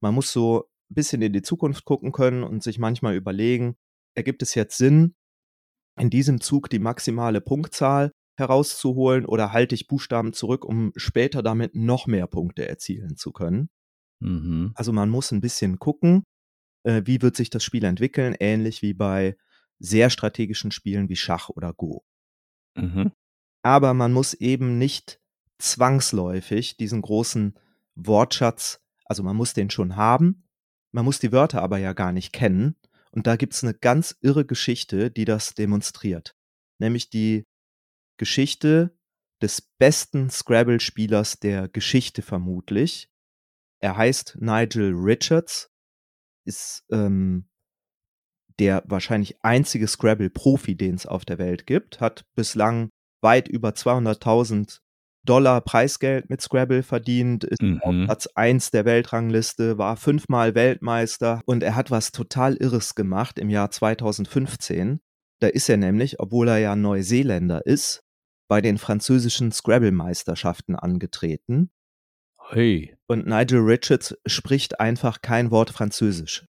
Man 0.00 0.12
muss 0.12 0.32
so 0.32 0.64
ein 0.90 0.94
bisschen 0.94 1.22
in 1.22 1.32
die 1.32 1.42
Zukunft 1.42 1.84
gucken 1.84 2.10
können 2.10 2.42
und 2.42 2.64
sich 2.64 2.80
manchmal 2.80 3.14
überlegen, 3.14 3.76
ergibt 4.16 4.42
es 4.42 4.56
jetzt 4.56 4.76
Sinn, 4.76 5.14
in 6.00 6.10
diesem 6.10 6.40
Zug 6.40 6.68
die 6.68 6.80
maximale 6.80 7.40
Punktzahl 7.40 8.12
herauszuholen 8.36 9.24
oder 9.24 9.52
halte 9.52 9.76
ich 9.76 9.86
Buchstaben 9.86 10.32
zurück, 10.32 10.64
um 10.64 10.92
später 10.96 11.44
damit 11.44 11.76
noch 11.76 12.08
mehr 12.08 12.26
Punkte 12.26 12.68
erzielen 12.68 13.16
zu 13.16 13.30
können? 13.30 13.68
Mhm. 14.18 14.72
Also 14.74 14.92
man 14.92 15.10
muss 15.10 15.30
ein 15.30 15.40
bisschen 15.40 15.78
gucken, 15.78 16.24
äh, 16.82 17.02
wie 17.04 17.22
wird 17.22 17.36
sich 17.36 17.50
das 17.50 17.62
Spiel 17.62 17.84
entwickeln, 17.84 18.34
ähnlich 18.38 18.82
wie 18.82 18.94
bei 18.94 19.36
sehr 19.78 20.10
strategischen 20.10 20.72
Spielen 20.72 21.08
wie 21.08 21.16
Schach 21.16 21.50
oder 21.50 21.72
Go. 21.72 22.04
Mhm. 22.76 23.12
Aber 23.62 23.94
man 23.94 24.12
muss 24.12 24.34
eben 24.34 24.76
nicht 24.78 25.20
zwangsläufig 25.58 26.76
diesen 26.76 27.02
großen 27.02 27.58
Wortschatz, 27.94 28.80
also 29.04 29.22
man 29.22 29.36
muss 29.36 29.54
den 29.54 29.70
schon 29.70 29.96
haben, 29.96 30.48
man 30.92 31.04
muss 31.04 31.18
die 31.18 31.32
Wörter 31.32 31.62
aber 31.62 31.78
ja 31.78 31.92
gar 31.92 32.12
nicht 32.12 32.32
kennen. 32.32 32.76
Und 33.10 33.26
da 33.26 33.36
gibt's 33.36 33.64
eine 33.64 33.74
ganz 33.74 34.16
irre 34.20 34.44
Geschichte, 34.44 35.10
die 35.10 35.24
das 35.24 35.54
demonstriert. 35.54 36.36
Nämlich 36.78 37.10
die 37.10 37.46
Geschichte 38.18 38.96
des 39.40 39.62
besten 39.78 40.30
Scrabble-Spielers 40.30 41.38
der 41.38 41.68
Geschichte 41.68 42.22
vermutlich. 42.22 43.10
Er 43.80 43.96
heißt 43.96 44.38
Nigel 44.40 44.92
Richards, 44.94 45.70
ist 46.44 46.84
ähm, 46.90 47.48
der 48.58 48.82
wahrscheinlich 48.86 49.42
einzige 49.42 49.86
Scrabble-Profi, 49.86 50.76
den 50.76 50.96
es 50.96 51.06
auf 51.06 51.24
der 51.24 51.38
Welt 51.38 51.66
gibt, 51.66 52.00
hat 52.00 52.26
bislang 52.34 52.90
weit 53.20 53.48
über 53.48 53.70
200.000 53.70 54.80
Dollar 55.28 55.60
Preisgeld 55.60 56.30
mit 56.30 56.40
Scrabble 56.40 56.82
verdient, 56.82 57.44
ist 57.44 57.60
auf 57.82 57.92
Mhm. 57.92 58.04
Platz 58.06 58.26
1 58.34 58.70
der 58.70 58.84
Weltrangliste, 58.84 59.76
war 59.78 59.96
fünfmal 59.96 60.54
Weltmeister 60.54 61.42
und 61.44 61.62
er 61.62 61.74
hat 61.76 61.90
was 61.90 62.12
total 62.12 62.54
Irres 62.56 62.94
gemacht 62.94 63.38
im 63.38 63.50
Jahr 63.50 63.70
2015. 63.70 65.00
Da 65.40 65.48
ist 65.48 65.68
er 65.68 65.76
nämlich, 65.76 66.18
obwohl 66.20 66.48
er 66.48 66.58
ja 66.58 66.74
Neuseeländer 66.76 67.64
ist, 67.66 68.02
bei 68.48 68.60
den 68.60 68.78
französischen 68.78 69.52
Scrabble-Meisterschaften 69.52 70.74
angetreten. 70.74 71.70
Hey. 72.50 72.96
Und 73.06 73.26
Nigel 73.26 73.60
Richards 73.60 74.16
spricht 74.26 74.80
einfach 74.80 75.20
kein 75.20 75.50
Wort 75.50 75.70
Französisch. 75.70 76.46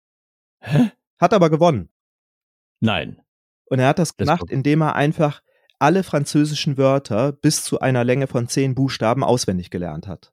Hä? 0.61 0.91
Hat 1.19 1.33
aber 1.33 1.49
gewonnen. 1.51 1.89
Nein. 2.79 3.21
Und 3.65 3.79
er 3.79 3.87
hat 3.89 3.99
das 3.99 4.09
Das 4.09 4.17
gemacht, 4.17 4.41
war- 4.41 4.49
indem 4.51 4.81
er 4.81 4.95
einfach 4.95 5.41
alle 5.83 6.03
französischen 6.03 6.77
Wörter 6.77 7.33
bis 7.33 7.65
zu 7.65 7.81
einer 7.81 8.05
Länge 8.05 8.27
von 8.27 8.47
zehn 8.47 8.73
Buchstaben 8.73 9.21
auswendig 9.21 9.69
gelernt 9.69 10.07
hat. 10.07 10.31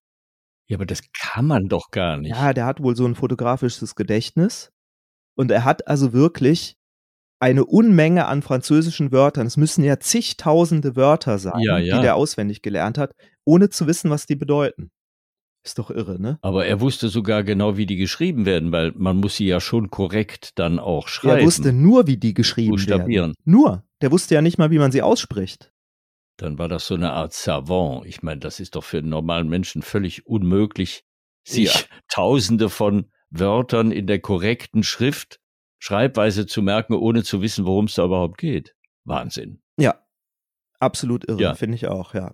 Ja, 0.68 0.76
aber 0.76 0.86
das 0.86 1.02
kann 1.12 1.44
man 1.44 1.66
doch 1.66 1.90
gar 1.90 2.16
nicht. 2.18 2.30
Ja, 2.30 2.52
der 2.52 2.66
hat 2.66 2.80
wohl 2.80 2.94
so 2.94 3.04
ein 3.04 3.16
fotografisches 3.16 3.96
Gedächtnis. 3.96 4.70
Und 5.34 5.50
er 5.50 5.64
hat 5.64 5.88
also 5.88 6.12
wirklich 6.12 6.76
eine 7.40 7.64
Unmenge 7.64 8.26
an 8.26 8.42
französischen 8.42 9.10
Wörtern. 9.10 9.48
Es 9.48 9.56
müssen 9.56 9.82
ja 9.82 9.98
zigtausende 9.98 10.94
Wörter 10.94 11.40
sein, 11.40 11.58
Ja, 11.58 11.78
ja. 11.78 11.96
die 11.96 12.02
der 12.02 12.14
auswendig 12.14 12.62
gelernt 12.62 12.96
hat, 12.96 13.16
ohne 13.44 13.70
zu 13.70 13.88
wissen, 13.88 14.08
was 14.08 14.26
die 14.26 14.36
bedeuten. 14.36 14.92
Ist 15.64 15.80
doch 15.80 15.90
irre, 15.90 16.22
ne? 16.22 16.38
Aber 16.42 16.64
er 16.64 16.80
wusste 16.80 17.08
sogar 17.08 17.42
genau, 17.42 17.76
wie 17.76 17.86
die 17.86 17.96
geschrieben 17.96 18.46
werden, 18.46 18.70
weil 18.70 18.92
man 18.94 19.16
muss 19.16 19.36
sie 19.36 19.46
ja 19.46 19.60
schon 19.60 19.90
korrekt 19.90 20.52
dann 20.60 20.78
auch 20.78 21.08
schreiben. 21.08 21.40
Er 21.40 21.44
wusste 21.44 21.72
nur, 21.72 22.06
wie 22.06 22.18
die 22.18 22.34
geschrieben 22.34 22.78
werden. 22.86 23.34
Nur. 23.44 23.82
Der 24.00 24.10
wusste 24.10 24.34
ja 24.34 24.42
nicht 24.42 24.58
mal, 24.58 24.70
wie 24.70 24.78
man 24.78 24.92
sie 24.92 25.02
ausspricht. 25.02 25.72
Dann 26.38 26.58
war 26.58 26.68
das 26.68 26.86
so 26.86 26.94
eine 26.94 27.12
Art 27.12 27.32
Savant. 27.34 28.06
Ich 28.06 28.22
meine, 28.22 28.40
das 28.40 28.60
ist 28.60 28.74
doch 28.74 28.84
für 28.84 28.98
einen 28.98 29.10
normalen 29.10 29.48
Menschen 29.48 29.82
völlig 29.82 30.26
unmöglich, 30.26 31.04
sich 31.46 31.74
Ja. 31.74 31.80
tausende 32.08 32.70
von 32.70 33.10
Wörtern 33.30 33.92
in 33.92 34.06
der 34.06 34.20
korrekten 34.20 34.82
Schrift, 34.82 35.38
Schreibweise 35.78 36.46
zu 36.46 36.62
merken, 36.62 36.94
ohne 36.94 37.22
zu 37.24 37.42
wissen, 37.42 37.64
worum 37.66 37.86
es 37.86 37.94
da 37.94 38.04
überhaupt 38.04 38.38
geht. 38.38 38.74
Wahnsinn. 39.04 39.62
Ja, 39.78 40.02
absolut 40.78 41.28
irre, 41.28 41.40
Ja. 41.42 41.54
finde 41.54 41.76
ich 41.76 41.86
auch, 41.88 42.14
ja. 42.14 42.32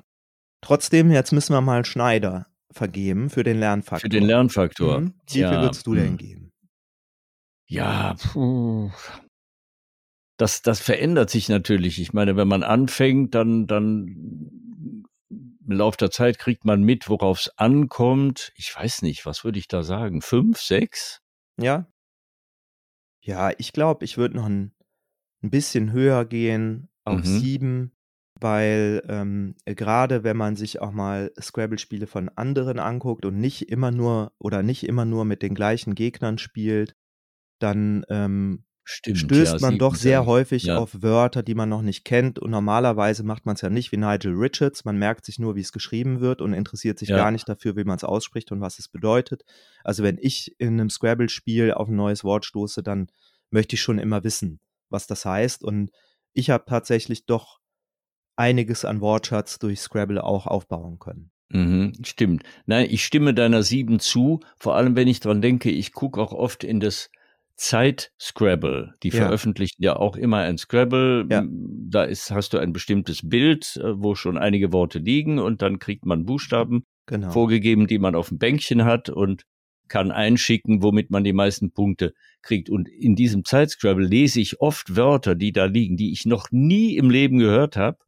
Trotzdem, 0.62 1.10
jetzt 1.10 1.32
müssen 1.32 1.52
wir 1.52 1.60
mal 1.60 1.84
Schneider 1.84 2.46
vergeben 2.72 3.30
für 3.30 3.42
den 3.44 3.58
Lernfaktor. 3.58 4.00
Für 4.00 4.08
den 4.08 4.24
Lernfaktor. 4.24 5.00
Mhm. 5.00 5.14
Wie 5.26 5.32
viel 5.32 5.40
Ja, 5.42 5.62
würdest 5.62 5.86
du 5.86 5.94
denn 5.94 6.10
hm. 6.10 6.16
geben? 6.16 6.52
Ja, 7.68 8.14
puh. 8.32 8.90
Das, 10.36 10.62
das 10.62 10.80
verändert 10.80 11.30
sich 11.30 11.48
natürlich. 11.48 12.00
Ich 12.00 12.12
meine, 12.12 12.36
wenn 12.36 12.48
man 12.48 12.62
anfängt, 12.62 13.34
dann, 13.34 13.66
dann 13.66 14.06
im 15.30 15.72
Laufe 15.72 15.96
der 15.96 16.10
Zeit 16.10 16.38
kriegt 16.38 16.64
man 16.64 16.82
mit, 16.82 17.08
worauf 17.08 17.40
es 17.40 17.58
ankommt. 17.58 18.52
Ich 18.56 18.74
weiß 18.74 19.02
nicht, 19.02 19.26
was 19.26 19.44
würde 19.44 19.58
ich 19.58 19.68
da 19.68 19.82
sagen? 19.82 20.22
Fünf, 20.22 20.60
sechs? 20.60 21.22
Ja? 21.58 21.86
Ja, 23.22 23.50
ich 23.58 23.72
glaube, 23.72 24.04
ich 24.04 24.18
würde 24.18 24.36
noch 24.36 24.46
ein, 24.46 24.72
ein 25.42 25.50
bisschen 25.50 25.92
höher 25.92 26.24
gehen 26.24 26.88
auf 27.04 27.20
Mhm. 27.20 27.24
sieben, 27.24 27.96
weil 28.38 29.02
ähm, 29.08 29.56
gerade 29.64 30.22
wenn 30.22 30.36
man 30.36 30.54
sich 30.54 30.80
auch 30.80 30.92
mal 30.92 31.32
Scrabble-Spiele 31.40 32.06
von 32.06 32.28
anderen 32.28 32.78
anguckt 32.78 33.24
und 33.24 33.38
nicht 33.40 33.68
immer 33.70 33.90
nur 33.90 34.32
oder 34.38 34.62
nicht 34.62 34.84
immer 34.86 35.04
nur 35.04 35.24
mit 35.24 35.42
den 35.42 35.54
gleichen 35.54 35.94
Gegnern 35.94 36.38
spielt, 36.38 36.94
dann 37.58 38.04
ähm, 38.10 38.64
Stimmt. 38.88 39.18
stößt 39.18 39.54
ja, 39.54 39.58
man 39.60 39.78
doch 39.78 39.96
sehr 39.96 40.26
häufig 40.26 40.62
ja. 40.62 40.78
auf 40.78 41.02
Wörter, 41.02 41.42
die 41.42 41.56
man 41.56 41.68
noch 41.68 41.82
nicht 41.82 42.04
kennt. 42.04 42.38
Und 42.38 42.52
normalerweise 42.52 43.24
macht 43.24 43.44
man 43.44 43.56
es 43.56 43.60
ja 43.60 43.68
nicht 43.68 43.90
wie 43.90 43.96
Nigel 43.96 44.32
Richards. 44.32 44.84
Man 44.84 44.96
merkt 44.96 45.26
sich 45.26 45.40
nur, 45.40 45.56
wie 45.56 45.60
es 45.60 45.72
geschrieben 45.72 46.20
wird 46.20 46.40
und 46.40 46.52
interessiert 46.52 46.96
sich 47.00 47.08
Ja. 47.08 47.16
gar 47.16 47.32
nicht 47.32 47.48
dafür, 47.48 47.74
wie 47.76 47.82
man 47.82 47.96
es 47.96 48.04
ausspricht 48.04 48.52
und 48.52 48.60
was 48.60 48.78
es 48.78 48.88
bedeutet. 48.88 49.44
Also 49.82 50.04
wenn 50.04 50.18
ich 50.20 50.54
in 50.58 50.74
einem 50.74 50.88
Scrabble-Spiel 50.88 51.72
auf 51.72 51.88
ein 51.88 51.96
neues 51.96 52.22
Wort 52.22 52.44
stoße, 52.44 52.84
dann 52.84 53.08
möchte 53.50 53.74
ich 53.74 53.82
schon 53.82 53.98
immer 53.98 54.22
wissen, 54.22 54.60
was 54.88 55.08
das 55.08 55.24
heißt. 55.24 55.64
Und 55.64 55.90
ich 56.32 56.50
habe 56.50 56.64
tatsächlich 56.68 57.26
doch 57.26 57.58
einiges 58.36 58.84
an 58.84 59.00
Wortschatz 59.00 59.58
durch 59.58 59.80
Scrabble 59.80 60.22
auch 60.22 60.46
aufbauen 60.46 61.00
können. 61.00 61.32
Mhm, 61.48 61.92
stimmt. 62.04 62.44
Nein, 62.66 62.86
ich 62.88 63.04
stimme 63.04 63.34
deiner 63.34 63.64
sieben 63.64 63.98
zu, 63.98 64.40
vor 64.58 64.76
allem 64.76 64.94
wenn 64.94 65.08
ich 65.08 65.18
dran 65.18 65.42
denke, 65.42 65.70
ich 65.70 65.92
gucke 65.92 66.20
auch 66.20 66.32
oft 66.32 66.62
in 66.62 66.78
das 66.78 67.10
Zeit-Scrabble. 67.56 68.94
Die 69.02 69.08
Ja. 69.08 69.24
veröffentlichen 69.24 69.82
ja 69.82 69.96
auch 69.96 70.16
immer 70.16 70.38
ein 70.38 70.58
Scrabble. 70.58 71.26
Ja. 71.30 71.44
Da 71.48 72.04
ist, 72.04 72.30
hast 72.30 72.52
du 72.52 72.58
ein 72.58 72.72
bestimmtes 72.72 73.28
Bild, 73.28 73.76
äh, 73.82 74.00
wo 74.00 74.14
schon 74.14 74.38
einige 74.38 74.72
Worte 74.72 74.98
liegen 74.98 75.38
und 75.38 75.62
dann 75.62 75.78
kriegt 75.78 76.06
man 76.06 76.24
Buchstaben 76.24 76.84
Genau. 77.06 77.30
vorgegeben, 77.30 77.86
die 77.86 77.98
man 77.98 78.14
auf 78.14 78.28
dem 78.28 78.38
Bänkchen 78.38 78.84
hat 78.84 79.08
und 79.08 79.42
kann 79.88 80.10
einschicken, 80.10 80.82
womit 80.82 81.10
man 81.10 81.22
die 81.22 81.32
meisten 81.32 81.70
Punkte 81.70 82.12
kriegt. 82.42 82.68
Und 82.68 82.88
in 82.88 83.14
diesem 83.14 83.44
Zeitscrabble 83.44 84.04
lese 84.04 84.40
ich 84.40 84.60
oft 84.60 84.96
Wörter, 84.96 85.36
die 85.36 85.52
da 85.52 85.66
liegen, 85.66 85.96
die 85.96 86.10
ich 86.12 86.26
noch 86.26 86.48
nie 86.50 86.96
im 86.96 87.08
Leben 87.10 87.38
gehört 87.38 87.76
habe 87.76 87.98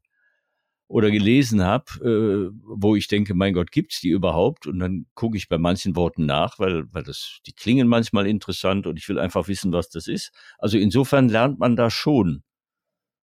oder 0.89 1.11
gelesen 1.11 1.63
habe, 1.63 1.85
äh, 2.03 2.59
wo 2.65 2.97
ich 2.97 3.09
denke, 3.09 3.35
mein 3.35 3.53
Gott, 3.55 3.71
gibt's 3.71 4.01
die 4.01 4.09
überhaupt? 4.09 4.67
Und 4.67 4.79
dann 4.79 5.07
gucke 5.15 5.37
ich 5.37 5.49
bei 5.49 5.59
manchen 5.59 5.95
Worten 5.97 6.25
nach, 6.27 6.59
weil, 6.59 6.85
weil 6.93 7.03
das, 7.03 7.41
die 7.47 7.53
klingen 7.53 7.87
manchmal 7.89 8.27
interessant 8.27 8.87
und 8.87 8.99
ich 8.99 9.09
will 9.09 9.19
einfach 9.19 9.49
wissen, 9.49 9.71
was 9.73 9.91
das 9.91 10.07
ist. 10.07 10.33
Also 10.59 10.79
insofern 10.79 11.29
lernt 11.29 11.59
man 11.59 11.77
da 11.77 11.91
schon 11.91 12.43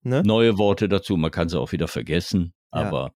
Ne? 0.08 0.22
neue 0.24 0.60
Worte 0.60 0.88
dazu. 0.88 1.18
Man 1.18 1.32
kann 1.32 1.50
sie 1.50 1.60
auch 1.60 1.72
wieder 1.72 1.88
vergessen, 1.88 2.54
Ja. 2.72 2.82
aber 2.82 3.16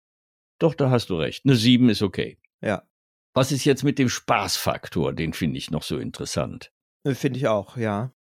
doch, 0.57 0.73
da 0.73 0.89
hast 0.89 1.09
du 1.09 1.17
recht. 1.17 1.43
Eine 1.43 1.57
sieben 1.57 1.89
ist 1.89 2.01
okay. 2.01 2.37
Ja. 2.61 2.83
Was 3.33 3.51
ist 3.51 3.65
jetzt 3.65 3.83
mit 3.83 3.99
dem 3.99 4.07
Spaßfaktor? 4.07 5.11
Den 5.11 5.33
finde 5.33 5.57
ich 5.57 5.69
noch 5.69 5.83
so 5.83 5.97
interessant. 5.97 6.71
Äh, 7.03 7.13
finde 7.13 7.39
ich 7.39 7.47
auch, 7.49 7.75
ja. 7.75 8.13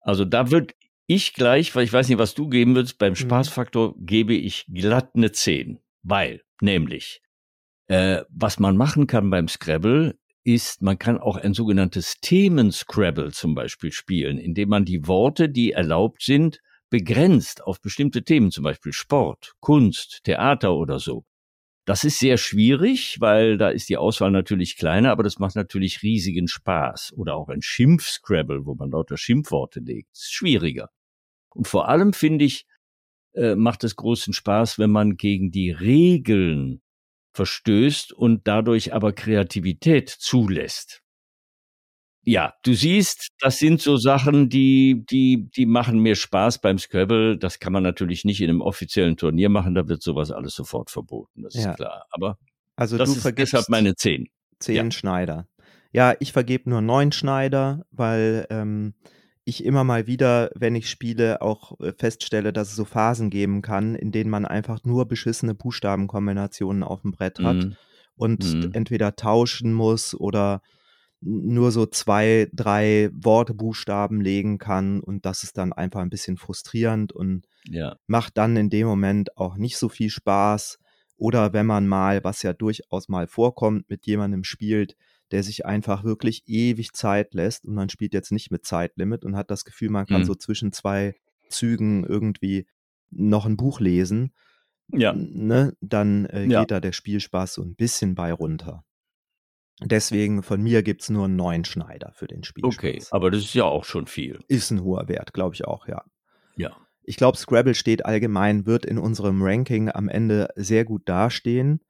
Also 0.00 0.24
da 0.24 0.52
würde 0.52 0.72
ich 1.06 1.34
gleich, 1.34 1.74
weil 1.74 1.84
ich 1.84 1.92
weiß 1.92 2.08
nicht, 2.08 2.18
was 2.18 2.34
du 2.34 2.48
geben 2.48 2.74
würdest, 2.74 2.98
beim 2.98 3.12
mhm. 3.12 3.16
Spaßfaktor 3.16 3.94
gebe 3.98 4.34
ich 4.34 4.66
glatt 4.72 5.10
eine 5.14 5.32
10. 5.32 5.78
Weil, 6.02 6.42
nämlich, 6.60 7.20
äh, 7.88 8.22
was 8.28 8.58
man 8.58 8.76
machen 8.76 9.06
kann 9.06 9.30
beim 9.30 9.48
Scrabble, 9.48 10.18
ist, 10.44 10.80
man 10.80 10.98
kann 10.98 11.18
auch 11.18 11.36
ein 11.36 11.54
sogenanntes 11.54 12.20
Themen-Scrabble 12.20 13.32
zum 13.32 13.54
Beispiel 13.54 13.90
spielen, 13.90 14.38
indem 14.38 14.68
man 14.68 14.84
die 14.84 15.08
Worte, 15.08 15.48
die 15.48 15.72
erlaubt 15.72 16.22
sind, 16.22 16.60
begrenzt 16.88 17.64
auf 17.64 17.80
bestimmte 17.80 18.22
Themen, 18.22 18.52
zum 18.52 18.62
Beispiel 18.62 18.92
Sport, 18.92 19.54
Kunst, 19.58 20.20
Theater 20.22 20.74
oder 20.74 21.00
so. 21.00 21.24
Das 21.86 22.02
ist 22.02 22.18
sehr 22.18 22.36
schwierig, 22.36 23.20
weil 23.20 23.58
da 23.58 23.68
ist 23.68 23.88
die 23.88 23.96
Auswahl 23.96 24.32
natürlich 24.32 24.76
kleiner, 24.76 25.12
aber 25.12 25.22
das 25.22 25.38
macht 25.38 25.54
natürlich 25.54 26.02
riesigen 26.02 26.48
Spaß. 26.48 27.12
Oder 27.16 27.36
auch 27.36 27.48
ein 27.48 27.62
Schimpf-Scrabble, 27.62 28.66
wo 28.66 28.74
man 28.74 28.90
lauter 28.90 29.16
Schimpfworte 29.16 29.78
legt. 29.78 30.12
ist 30.12 30.34
schwieriger. 30.34 30.90
Und 31.54 31.68
vor 31.68 31.88
allem 31.88 32.12
finde 32.12 32.44
ich, 32.44 32.66
äh, 33.34 33.54
macht 33.54 33.84
es 33.84 33.94
großen 33.94 34.32
Spaß, 34.32 34.80
wenn 34.80 34.90
man 34.90 35.16
gegen 35.16 35.52
die 35.52 35.70
Regeln 35.70 36.82
verstößt 37.34 38.12
und 38.12 38.48
dadurch 38.48 38.92
aber 38.92 39.12
Kreativität 39.12 40.08
zulässt. 40.08 41.05
Ja, 42.28 42.54
du 42.64 42.74
siehst, 42.74 43.28
das 43.38 43.58
sind 43.58 43.80
so 43.80 43.96
Sachen, 43.96 44.48
die, 44.48 45.04
die, 45.08 45.48
die 45.54 45.64
machen 45.64 46.00
mir 46.00 46.16
Spaß 46.16 46.60
beim 46.60 46.76
Scrabble. 46.76 47.38
Das 47.38 47.60
kann 47.60 47.72
man 47.72 47.84
natürlich 47.84 48.24
nicht 48.24 48.40
in 48.40 48.50
einem 48.50 48.62
offiziellen 48.62 49.16
Turnier 49.16 49.48
machen, 49.48 49.76
da 49.76 49.86
wird 49.86 50.02
sowas 50.02 50.32
alles 50.32 50.54
sofort 50.54 50.90
verboten, 50.90 51.44
das 51.44 51.54
ja. 51.54 51.70
ist 51.70 51.76
klar. 51.76 52.04
Aber 52.10 52.36
also 52.74 52.98
das 52.98 53.12
du 53.12 53.28
ist 53.28 53.38
deshalb 53.38 53.68
meine 53.68 53.94
zehn. 53.94 54.28
Zehn 54.58 54.74
ja. 54.74 54.90
Schneider. 54.90 55.46
Ja, 55.92 56.14
ich 56.18 56.32
vergebe 56.32 56.68
nur 56.68 56.80
neun 56.80 57.12
Schneider, 57.12 57.86
weil 57.92 58.44
ähm, 58.50 58.94
ich 59.44 59.64
immer 59.64 59.84
mal 59.84 60.08
wieder, 60.08 60.50
wenn 60.56 60.74
ich 60.74 60.90
spiele, 60.90 61.42
auch 61.42 61.78
äh, 61.78 61.92
feststelle, 61.96 62.52
dass 62.52 62.70
es 62.70 62.74
so 62.76 62.84
Phasen 62.84 63.30
geben 63.30 63.62
kann, 63.62 63.94
in 63.94 64.10
denen 64.10 64.30
man 64.30 64.44
einfach 64.46 64.82
nur 64.82 65.06
beschissene 65.06 65.54
Buchstabenkombinationen 65.54 66.82
auf 66.82 67.02
dem 67.02 67.12
Brett 67.12 67.38
hat 67.38 67.56
mm. 67.56 67.72
und 68.16 68.44
mm. 68.44 68.70
entweder 68.72 69.14
tauschen 69.14 69.72
muss 69.72 70.12
oder 70.12 70.60
nur 71.26 71.72
so 71.72 71.86
zwei, 71.86 72.48
drei 72.52 73.10
Worte, 73.12 73.52
Buchstaben 73.52 74.20
legen 74.20 74.58
kann 74.58 75.00
und 75.00 75.26
das 75.26 75.42
ist 75.42 75.58
dann 75.58 75.72
einfach 75.72 76.00
ein 76.00 76.10
bisschen 76.10 76.36
frustrierend 76.36 77.12
und 77.12 77.46
ja. 77.68 77.96
macht 78.06 78.38
dann 78.38 78.56
in 78.56 78.70
dem 78.70 78.86
Moment 78.86 79.36
auch 79.36 79.56
nicht 79.56 79.76
so 79.76 79.88
viel 79.88 80.10
Spaß. 80.10 80.78
Oder 81.16 81.52
wenn 81.52 81.66
man 81.66 81.88
mal, 81.88 82.22
was 82.22 82.42
ja 82.42 82.52
durchaus 82.52 83.08
mal 83.08 83.26
vorkommt, 83.26 83.90
mit 83.90 84.06
jemandem 84.06 84.44
spielt, 84.44 84.96
der 85.32 85.42
sich 85.42 85.66
einfach 85.66 86.04
wirklich 86.04 86.44
ewig 86.46 86.92
Zeit 86.92 87.34
lässt 87.34 87.64
und 87.64 87.74
man 87.74 87.88
spielt 87.88 88.14
jetzt 88.14 88.30
nicht 88.30 88.52
mit 88.52 88.64
Zeitlimit 88.64 89.24
und 89.24 89.34
hat 89.34 89.50
das 89.50 89.64
Gefühl, 89.64 89.90
man 89.90 90.06
kann 90.06 90.20
mhm. 90.20 90.26
so 90.26 90.34
zwischen 90.36 90.72
zwei 90.72 91.14
Zügen 91.48 92.04
irgendwie 92.04 92.66
noch 93.10 93.46
ein 93.46 93.56
Buch 93.56 93.80
lesen, 93.80 94.32
ja. 94.92 95.12
ne, 95.12 95.74
dann 95.80 96.26
äh, 96.26 96.44
ja. 96.44 96.60
geht 96.60 96.70
da 96.70 96.80
der 96.80 96.92
Spielspaß 96.92 97.54
so 97.54 97.62
ein 97.62 97.74
bisschen 97.74 98.14
bei 98.14 98.32
runter. 98.32 98.84
Deswegen 99.82 100.42
von 100.42 100.62
mir 100.62 100.82
gibt 100.82 101.02
es 101.02 101.10
nur 101.10 101.28
neun 101.28 101.64
Schneider 101.64 102.12
für 102.14 102.26
den 102.26 102.44
Spiel. 102.44 102.64
Okay, 102.64 103.02
aber 103.10 103.30
das 103.30 103.42
ist 103.42 103.54
ja 103.54 103.64
auch 103.64 103.84
schon 103.84 104.06
viel. 104.06 104.40
Ist 104.48 104.70
ein 104.70 104.82
hoher 104.82 105.08
Wert, 105.08 105.34
glaube 105.34 105.54
ich 105.54 105.66
auch, 105.66 105.86
ja. 105.86 106.02
Ja. 106.56 106.76
Ich 107.02 107.16
glaube, 107.16 107.36
Scrabble 107.36 107.74
steht 107.74 108.04
allgemein, 108.04 108.66
wird 108.66 108.86
in 108.86 108.98
unserem 108.98 109.42
Ranking 109.42 109.90
am 109.90 110.08
Ende 110.08 110.48
sehr 110.56 110.84
gut 110.84 111.08
dastehen. 111.08 111.80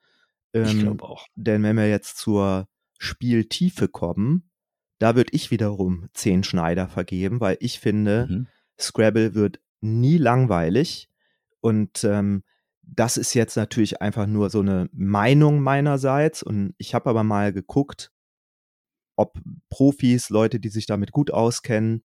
Ähm, 0.53 0.65
ich 0.65 0.79
glaube 0.81 1.05
auch. 1.05 1.27
Denn 1.37 1.63
wenn 1.63 1.77
wir 1.77 1.89
jetzt 1.89 2.19
zur 2.19 2.69
Spieltiefe 2.99 3.89
kommen, 3.89 4.51
da 4.99 5.15
würde 5.15 5.31
ich 5.33 5.51
wiederum 5.51 6.09
zehn 6.13 6.43
Schneider 6.43 6.89
vergeben, 6.89 7.41
weil 7.41 7.57
ich 7.61 7.79
finde, 7.79 8.27
mhm. 8.29 8.47
Scrabble 8.79 9.35
wird 9.35 9.61
nie 9.81 10.19
langweilig 10.19 11.09
und 11.61 12.03
ähm, 12.05 12.43
das 12.87 13.17
ist 13.17 13.35
jetzt 13.35 13.57
natürlich 13.57 14.01
einfach 14.01 14.27
nur 14.27 14.49
so 14.51 14.61
eine 14.61 14.89
Meinung 14.93 15.61
meinerseits. 15.61 16.43
Und 16.43 16.75
ich 16.79 16.95
habe 16.95 17.11
aber 17.11 17.25
mal 17.25 17.53
geguckt, 17.53 18.13
ob 19.17 19.39
Profis, 19.71 20.31
Leute, 20.31 20.61
die 20.61 20.69
sich 20.69 20.87
damit 20.87 21.11
gut 21.11 21.31
auskennen, 21.31 22.05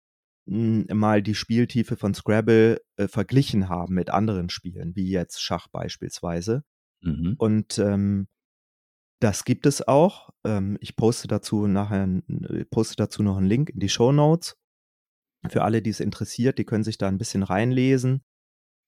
hm, 0.49 0.87
mal 0.93 1.23
die 1.23 1.35
Spieltiefe 1.35 1.97
von 1.97 2.15
Scrabble 2.15 2.81
äh, 2.97 3.09
verglichen 3.09 3.69
haben 3.69 3.95
mit 3.95 4.11
anderen 4.11 4.51
Spielen, 4.51 4.95
wie 4.95 5.11
jetzt 5.11 5.41
Schach 5.43 5.69
beispielsweise. 5.69 6.63
Mhm. 7.01 7.35
Und 7.39 7.79
ähm, 7.79 8.29
das 9.21 9.45
gibt 9.45 9.67
es 9.67 9.87
auch. 9.87 10.31
Ähm, 10.45 10.77
ich 10.81 10.97
poste 10.97 11.27
dazu 11.27 11.67
nachher 11.67 12.23
poste 12.71 12.97
dazu 12.97 13.23
noch 13.23 13.39
einen 13.39 13.47
Link 13.47 13.71
in 13.71 13.81
die 13.81 13.89
Show 13.89 14.13
Notes. 14.13 14.57
Für 15.49 15.63
alle, 15.63 15.81
die 15.81 15.91
es 15.91 16.01
interessiert, 16.01 16.59
die 16.59 16.65
können 16.65 16.85
sich 16.85 16.99
da 16.99 17.09
ein 17.09 17.19
bisschen 17.19 17.43
reinlesen. 17.43 18.23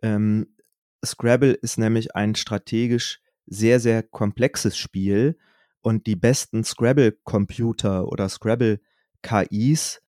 Ähm, 0.03 0.55
Scrabble 1.05 1.53
ist 1.53 1.79
nämlich 1.79 2.15
ein 2.15 2.35
strategisch 2.35 3.21
sehr, 3.47 3.81
sehr 3.81 4.03
komplexes 4.03 4.77
Spiel 4.77 5.39
und 5.81 6.07
die 6.07 6.17
besten 6.17 6.65
Scrabble-Computer 6.65 8.09
oder 8.09 8.29
Scrabble-KIs, 8.29 10.03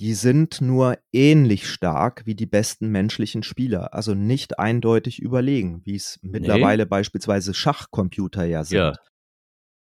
die 0.00 0.14
sind 0.14 0.60
nur 0.60 0.98
ähnlich 1.12 1.68
stark 1.68 2.22
wie 2.26 2.34
die 2.34 2.46
besten 2.46 2.88
menschlichen 2.88 3.42
Spieler, 3.42 3.94
also 3.94 4.14
nicht 4.14 4.58
eindeutig 4.58 5.20
überlegen, 5.20 5.82
wie 5.84 5.96
es 5.96 6.18
mittlerweile 6.22 6.84
nee. 6.84 6.88
beispielsweise 6.88 7.54
Schachcomputer 7.54 8.44
ja 8.44 8.64
sind. 8.64 8.78
Ja. 8.78 8.94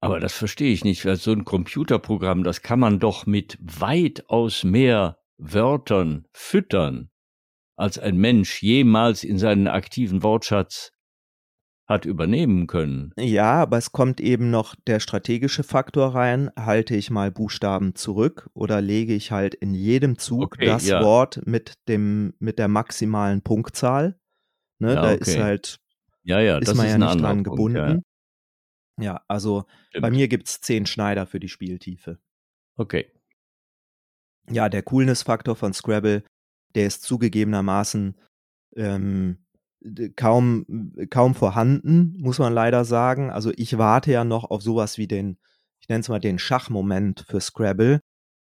Aber 0.01 0.19
das 0.19 0.33
verstehe 0.33 0.73
ich 0.73 0.83
nicht, 0.83 1.05
weil 1.05 1.15
so 1.15 1.31
ein 1.31 1.45
Computerprogramm, 1.45 2.43
das 2.43 2.61
kann 2.61 2.79
man 2.79 2.99
doch 2.99 3.25
mit 3.25 3.57
weitaus 3.61 4.63
mehr 4.63 5.19
Wörtern 5.37 6.27
füttern 6.33 7.11
als 7.81 7.97
ein 7.97 8.15
Mensch 8.15 8.61
jemals 8.61 9.23
in 9.23 9.37
seinen 9.37 9.67
aktiven 9.67 10.23
Wortschatz 10.23 10.91
hat 11.87 12.05
übernehmen 12.05 12.67
können. 12.67 13.11
Ja, 13.17 13.53
aber 13.61 13.77
es 13.77 13.91
kommt 13.91 14.21
eben 14.21 14.49
noch 14.49 14.75
der 14.87 14.99
strategische 14.99 15.63
Faktor 15.63 16.15
rein. 16.15 16.49
Halte 16.57 16.95
ich 16.95 17.09
mal 17.09 17.31
Buchstaben 17.31 17.95
zurück 17.95 18.49
oder 18.53 18.79
lege 18.79 19.13
ich 19.13 19.31
halt 19.31 19.55
in 19.55 19.73
jedem 19.73 20.17
Zug 20.17 20.53
okay, 20.53 20.67
das 20.67 20.87
ja. 20.87 21.03
Wort 21.03 21.41
mit 21.45 21.73
dem 21.89 22.33
mit 22.39 22.59
der 22.59 22.69
maximalen 22.69 23.41
Punktzahl? 23.41 24.17
Ne, 24.79 24.93
ja, 24.93 25.01
da 25.01 25.13
okay. 25.13 25.19
ist 25.19 25.37
halt 25.39 25.79
ja, 26.23 26.39
ja, 26.39 26.59
ist 26.59 26.73
man 26.75 26.85
ist 26.85 26.91
ja 26.93 26.97
nicht 26.97 27.19
dran 27.19 27.43
gebunden. 27.43 27.85
Punkt, 27.85 28.05
ja. 28.99 29.03
ja. 29.03 29.21
also 29.27 29.65
Stimmt. 29.89 30.03
bei 30.03 30.11
mir 30.11 30.27
gibt 30.27 30.47
es 30.47 30.61
zehn 30.61 30.85
Schneider 30.85 31.25
für 31.25 31.39
die 31.39 31.49
Spieltiefe. 31.49 32.19
Okay. 32.77 33.11
Ja, 34.49 34.69
der 34.69 34.83
Coolness-Faktor 34.83 35.55
von 35.55 35.73
Scrabble 35.73 36.23
der 36.75 36.87
ist 36.87 37.03
zugegebenermaßen 37.03 38.17
ähm, 38.75 39.37
kaum, 40.15 40.93
kaum 41.09 41.35
vorhanden, 41.35 42.15
muss 42.19 42.39
man 42.39 42.53
leider 42.53 42.85
sagen. 42.85 43.29
Also 43.31 43.51
ich 43.55 43.77
warte 43.77 44.11
ja 44.11 44.23
noch 44.23 44.49
auf 44.49 44.61
sowas 44.61 44.97
wie 44.97 45.07
den, 45.07 45.37
ich 45.79 45.89
nenne 45.89 46.01
es 46.01 46.09
mal 46.09 46.19
den 46.19 46.39
Schachmoment 46.39 47.25
für 47.27 47.41
Scrabble, 47.41 48.01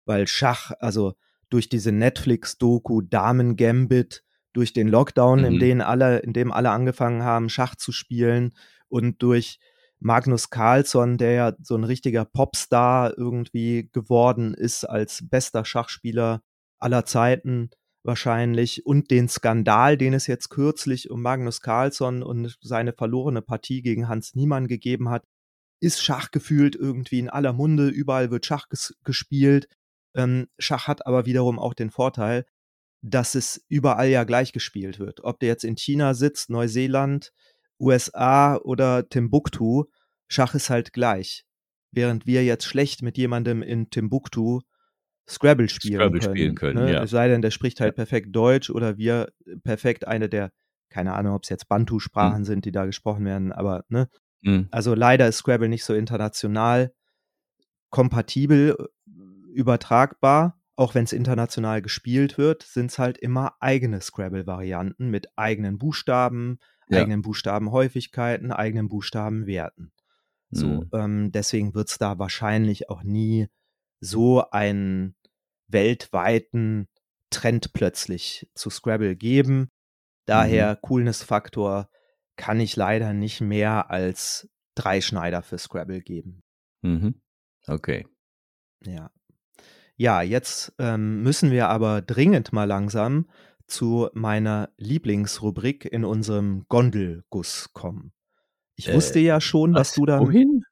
weil 0.06 0.28
Schach, 0.28 0.72
also 0.80 1.14
durch 1.50 1.70
diese 1.70 1.92
Netflix-Doku 1.92 3.02
Damen 3.02 3.56
Gambit, 3.56 4.24
durch 4.54 4.74
den 4.74 4.88
Lockdown, 4.88 5.40
mhm. 5.40 5.46
in 5.46 5.60
dem 5.60 5.82
alle, 5.82 6.20
in 6.20 6.34
dem 6.34 6.52
alle 6.52 6.72
angefangen 6.72 7.24
haben, 7.24 7.50
Schach 7.50 7.76
zu 7.76 7.92
spielen 7.92 8.54
und 8.88 9.22
durch 9.22 9.60
Magnus 10.00 10.50
Carlsson, 10.50 11.18
der 11.18 11.32
ja 11.32 11.54
so 11.62 11.76
ein 11.76 11.84
richtiger 11.84 12.26
Popstar 12.26 13.18
irgendwie 13.18 13.90
geworden 13.92 14.54
ist 14.54 14.84
als 14.84 15.28
bester 15.28 15.66
Schachspieler 15.66 16.42
aller 16.78 17.06
Zeiten, 17.06 17.70
wahrscheinlich 18.06 18.86
und 18.86 19.12
den 19.12 19.28
Skandal, 19.28 19.98
den 19.98 20.14
es 20.14 20.28
jetzt 20.28 20.50
kürzlich 20.50 21.10
um 21.10 21.22
Magnus 21.22 21.62
Carlsson 21.62 22.24
und 22.24 22.58
seine 22.62 22.94
verlorene 22.94 23.42
Partie 23.42 23.82
gegen 23.82 24.08
Hans 24.08 24.36
Niemann 24.36 24.68
gegeben 24.68 25.10
hat, 25.10 25.26
ist 25.82 26.04
Schach 26.04 26.32
gefühlt 26.32 26.76
irgendwie 26.76 27.20
in 27.20 27.30
aller 27.30 27.54
Munde, 27.54 27.90
überall 27.90 28.32
wird 28.32 28.46
Schach 28.46 28.70
ges 28.70 28.96
gespielt. 29.04 29.68
Ähm, 30.16 30.48
Schach 30.60 30.88
hat 30.88 31.06
aber 31.06 31.26
wiederum 31.26 31.60
auch 31.60 31.74
den 31.74 31.92
Vorteil, 31.92 32.46
dass 33.02 33.36
es 33.36 33.64
überall 33.68 34.08
ja 34.10 34.24
gleich 34.24 34.54
gespielt 34.54 35.00
wird. 35.00 35.24
Ob 35.24 35.40
der 35.40 35.50
jetzt 35.50 35.64
in 35.64 35.76
China 35.76 36.14
sitzt, 36.14 36.50
Neuseeland, 36.50 37.32
USA 37.80 38.56
oder 38.58 39.10
Timbuktu, 39.10 39.86
Schach 40.28 40.56
ist 40.56 40.70
halt 40.70 40.94
gleich. 40.94 41.44
Während 41.92 42.26
wir 42.26 42.44
jetzt 42.44 42.66
schlecht 42.66 43.02
mit 43.02 43.18
jemandem 43.18 43.62
in 43.62 43.90
Timbuktu 43.90 44.62
Scrabble 45.28 45.70
spielen 45.70 46.00
Scrabble 46.00 46.20
können. 46.20 46.36
Spielen 46.36 46.56
können 46.56 46.86
ne? 46.86 46.94
ja. 46.94 47.04
Es 47.04 47.10
sei 47.12 47.28
denn, 47.28 47.42
der 47.42 47.52
spricht 47.52 47.82
halt 47.82 47.96
perfekt 47.96 48.36
Deutsch 48.36 48.70
oder 48.70 48.98
wir 48.98 49.30
perfekt 49.64 50.08
eine 50.08 50.30
der, 50.30 50.52
keine 50.90 51.14
Ahnung, 51.14 51.34
ob 51.36 51.44
es 51.44 51.50
jetzt 51.50 51.68
Bantu-Sprachen 51.68 52.40
mhm. 52.40 52.46
sind, 52.46 52.66
die 52.66 52.72
da 52.72 52.86
gesprochen 52.86 53.26
werden, 53.26 53.52
aber 53.52 53.86
ne. 53.90 54.08
Mhm. 54.42 54.68
Also 54.72 54.94
leider 54.94 55.28
ist 55.28 55.38
Scrabble 55.38 55.70
nicht 55.70 55.84
so 55.84 55.94
international 55.96 56.94
kompatibel 57.90 58.76
äh, 58.80 59.14
übertragbar. 59.54 60.60
Auch 60.78 60.94
wenn 60.94 61.06
es 61.06 61.14
international 61.14 61.82
gespielt 61.82 62.38
wird, 62.38 62.64
sind 62.64 62.92
es 62.92 63.00
halt 63.00 63.18
immer 63.18 63.54
eigene 63.62 64.02
Scrabble-Varianten 64.02 65.10
mit 65.10 65.28
eigenen 65.38 65.78
Buchstaben, 65.78 66.60
ja. 66.90 67.00
eigenen 67.00 67.22
Buchstabenhäufigkeiten, 67.22 68.52
eigenen 68.52 68.90
Buchstabenwerten. 68.90 69.94
So, 70.52 70.68
Mhm. 70.68 70.90
ähm, 70.94 71.32
deswegen 71.32 71.74
wird 71.74 71.90
es 71.90 71.98
da 71.98 72.20
wahrscheinlich 72.20 72.90
auch 72.90 73.04
nie 73.04 73.48
so 74.00 74.50
einen 74.52 75.16
weltweiten 75.68 76.88
Trend 77.30 77.74
plötzlich 77.74 78.50
zu 78.54 78.70
Scrabble 78.70 79.16
geben. 79.16 79.72
Daher 80.26 80.76
Coolness-Faktor 80.76 81.90
kann 82.36 82.60
ich 82.60 82.76
leider 82.76 83.14
nicht 83.14 83.42
mehr 83.42 83.90
als 83.90 84.50
drei 84.76 85.02
Schneider 85.02 85.42
für 85.42 85.58
Scrabble 85.58 86.02
geben. 86.02 86.44
Mhm. 86.82 87.22
Okay. 87.68 88.06
Ja. 88.84 89.12
Ja, 89.98 90.22
jetzt 90.22 90.74
ähm, 90.78 91.24
müssen 91.24 91.52
wir 91.52 91.70
aber 91.70 92.02
dringend 92.02 92.52
mal 92.52 92.66
langsam 92.66 93.30
zu 93.68 94.10
meiner 94.14 94.70
Lieblingsrubrik 94.78 95.86
in 95.86 96.04
unserem 96.04 96.66
Gondelguss 96.68 97.72
kommen. 97.74 98.12
Ich 98.76 98.90
Äh, 98.90 98.94
wusste 98.94 99.20
ja 99.20 99.40
schon, 99.40 99.74
was, 99.74 99.94
du 99.94 100.06
dann. 100.06 100.22
Wohin? 100.22 100.64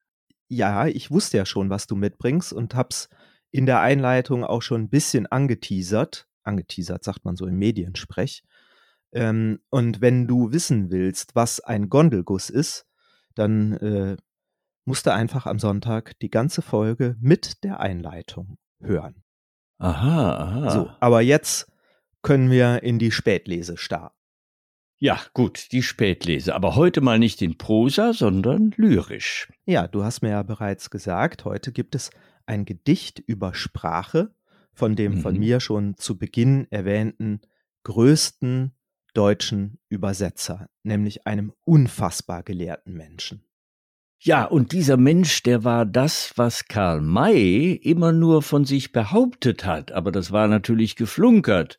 Ja, 0.47 0.87
ich 0.87 1.11
wusste 1.11 1.37
ja 1.37 1.45
schon, 1.45 1.69
was 1.69 1.87
du 1.87 1.95
mitbringst 1.95 2.53
und 2.53 2.75
hab's 2.75 3.09
in 3.51 3.65
der 3.65 3.81
Einleitung 3.81 4.43
auch 4.43 4.61
schon 4.61 4.81
ein 4.81 4.89
bisschen 4.89 5.27
angeteasert. 5.27 6.27
Angeteasert 6.43 7.03
sagt 7.03 7.23
man 7.25 7.35
so 7.35 7.45
im 7.45 7.57
Mediensprech. 7.57 8.43
Ähm, 9.13 9.59
und 9.69 10.01
wenn 10.01 10.27
du 10.27 10.51
wissen 10.51 10.89
willst, 10.89 11.35
was 11.35 11.59
ein 11.59 11.89
Gondelguss 11.89 12.49
ist, 12.49 12.85
dann 13.35 13.73
äh, 13.73 14.17
musst 14.85 15.05
du 15.05 15.13
einfach 15.13 15.45
am 15.45 15.59
Sonntag 15.59 16.19
die 16.19 16.29
ganze 16.29 16.61
Folge 16.61 17.15
mit 17.19 17.63
der 17.63 17.79
Einleitung 17.79 18.57
hören. 18.81 19.23
Aha, 19.77 20.37
aha. 20.37 20.69
So, 20.69 20.89
aber 20.99 21.21
jetzt 21.21 21.71
können 22.21 22.49
wir 22.49 22.83
in 22.83 22.99
die 22.99 23.11
Spätlese 23.11 23.77
starten. 23.77 24.15
Ja, 25.03 25.19
gut, 25.33 25.73
die 25.73 25.83
Spätlese. 25.83 26.55
Aber 26.55 26.77
heute 26.77 27.01
mal 27.01 27.19
nicht 27.19 27.41
in 27.41 27.57
Prosa, 27.57 28.13
sondern 28.13 28.73
lyrisch. 28.77 29.51
Ja, 29.65 29.85
du 29.85 30.05
hast 30.05 30.21
mir 30.21 30.29
ja 30.29 30.43
bereits 30.43 30.91
gesagt, 30.91 31.43
heute 31.43 31.73
gibt 31.73 31.93
es 31.93 32.09
ein 32.45 32.63
Gedicht 32.63 33.19
über 33.19 33.53
Sprache 33.53 34.33
von 34.71 34.95
dem 34.95 35.17
von 35.17 35.33
Mhm. 35.33 35.39
mir 35.41 35.59
schon 35.59 35.97
zu 35.97 36.17
Beginn 36.17 36.67
erwähnten 36.71 37.41
größten 37.83 38.71
deutschen 39.13 39.77
Übersetzer, 39.89 40.69
nämlich 40.83 41.27
einem 41.27 41.51
unfassbar 41.65 42.41
gelehrten 42.41 42.93
Menschen. 42.93 43.43
Ja, 44.21 44.45
und 44.45 44.71
dieser 44.71 44.95
Mensch, 44.95 45.43
der 45.43 45.65
war 45.65 45.85
das, 45.85 46.31
was 46.37 46.69
Karl 46.69 47.01
May 47.01 47.73
immer 47.73 48.13
nur 48.13 48.41
von 48.41 48.63
sich 48.63 48.93
behauptet 48.93 49.65
hat, 49.65 49.91
aber 49.91 50.13
das 50.13 50.31
war 50.31 50.47
natürlich 50.47 50.95
geflunkert. 50.95 51.77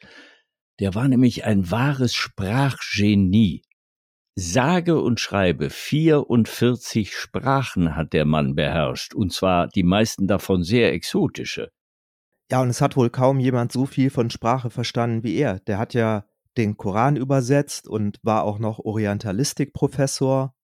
Der 0.80 0.94
war 0.94 1.08
nämlich 1.08 1.44
ein 1.44 1.70
wahres 1.70 2.14
Sprachgenie. 2.14 3.62
Sage 4.37 5.00
und 5.00 5.20
schreibe 5.20 5.70
44 5.70 7.16
Sprachen 7.16 7.94
hat 7.94 8.12
der 8.12 8.24
Mann 8.24 8.56
beherrscht, 8.56 9.14
und 9.14 9.32
zwar 9.32 9.68
die 9.68 9.84
meisten 9.84 10.26
davon 10.26 10.64
sehr 10.64 10.92
exotische. 10.92 11.70
Ja, 12.50 12.60
und 12.60 12.68
es 12.68 12.80
hat 12.80 12.96
wohl 12.96 13.10
kaum 13.10 13.38
jemand 13.38 13.70
so 13.70 13.87
viel 13.87 14.10
von 14.10 14.30
Sprache 14.30 14.70
verstanden 14.70 15.22
wie 15.22 15.37
er. 15.37 15.60
Der 15.60 15.78
hat 15.78 15.94
ja 15.94 16.24
den 16.56 16.76
Koran 16.76 17.16
übersetzt 17.16 17.88
und 17.88 18.18
war 18.22 18.42
auch 18.42 18.58
noch 18.58 18.80
Orientalistikprofessor. 18.80 20.54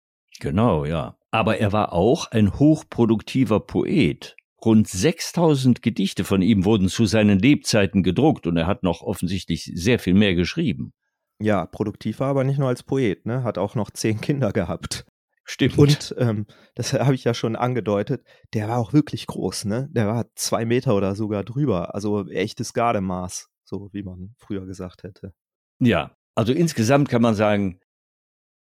Genau, 0.41 0.85
ja. 0.85 1.17
Aber 1.31 1.59
er 1.59 1.73
war 1.73 1.93
auch 1.93 2.31
ein 2.33 2.59
hochproduktiver 2.59 3.61
Poet. 3.61 4.37
Rund 4.65 4.89
6000 4.89 5.83
Gedichte 5.83 6.25
von 6.25 6.43
ihm 6.43 6.65
wurden 6.65 6.89
zu 6.89 7.07
seinen 7.07 7.39
Lebzeiten 7.39 8.03
gedruckt 8.03 8.47
und 8.47 8.57
er 8.57 8.67
hat 8.67 8.83
noch 8.83 9.03
offensichtlich 9.03 9.71
sehr 9.75 9.99
viel 9.99 10.15
mehr 10.15 10.35
geschrieben. 10.35 10.93
Ja, 11.41 11.65
produktiv 11.65 12.21
war 12.21 12.29
aber 12.29 12.45
nicht 12.45 12.59
nur 12.59 12.69
als 12.69 12.83
Poet, 12.83 13.25
ne? 13.25 13.43
Hat 13.43 13.57
auch 13.57 13.75
noch 13.75 13.91
zehn 13.91 14.21
Kinder 14.21 14.53
gehabt. 14.53 15.07
Stimmt. 15.45 15.79
Und 15.79 16.15
ähm, 16.19 16.47
das 16.75 16.93
habe 16.93 17.15
ich 17.15 17.25
ja 17.25 17.35
schon 17.35 17.57
angedeutet, 17.57 18.25
der 18.55 18.69
war 18.69 18.79
auch 18.79 18.93
wirklich 18.93 19.27
groß, 19.27 19.65
ne? 19.65 19.89
Der 19.91 20.07
war 20.07 20.27
zwei 20.35 20.65
Meter 20.65 20.95
oder 20.95 21.15
sogar 21.15 21.43
drüber. 21.43 21.95
Also 21.95 22.29
echtes 22.29 22.75
Gardemaß, 22.75 23.49
so 23.65 23.89
wie 23.93 24.03
man 24.03 24.35
früher 24.37 24.67
gesagt 24.67 25.03
hätte. 25.03 25.33
ja, 25.81 26.15
also 26.37 26.53
insgesamt 26.53 27.09
kann 27.09 27.23
man 27.23 27.35
sagen, 27.35 27.81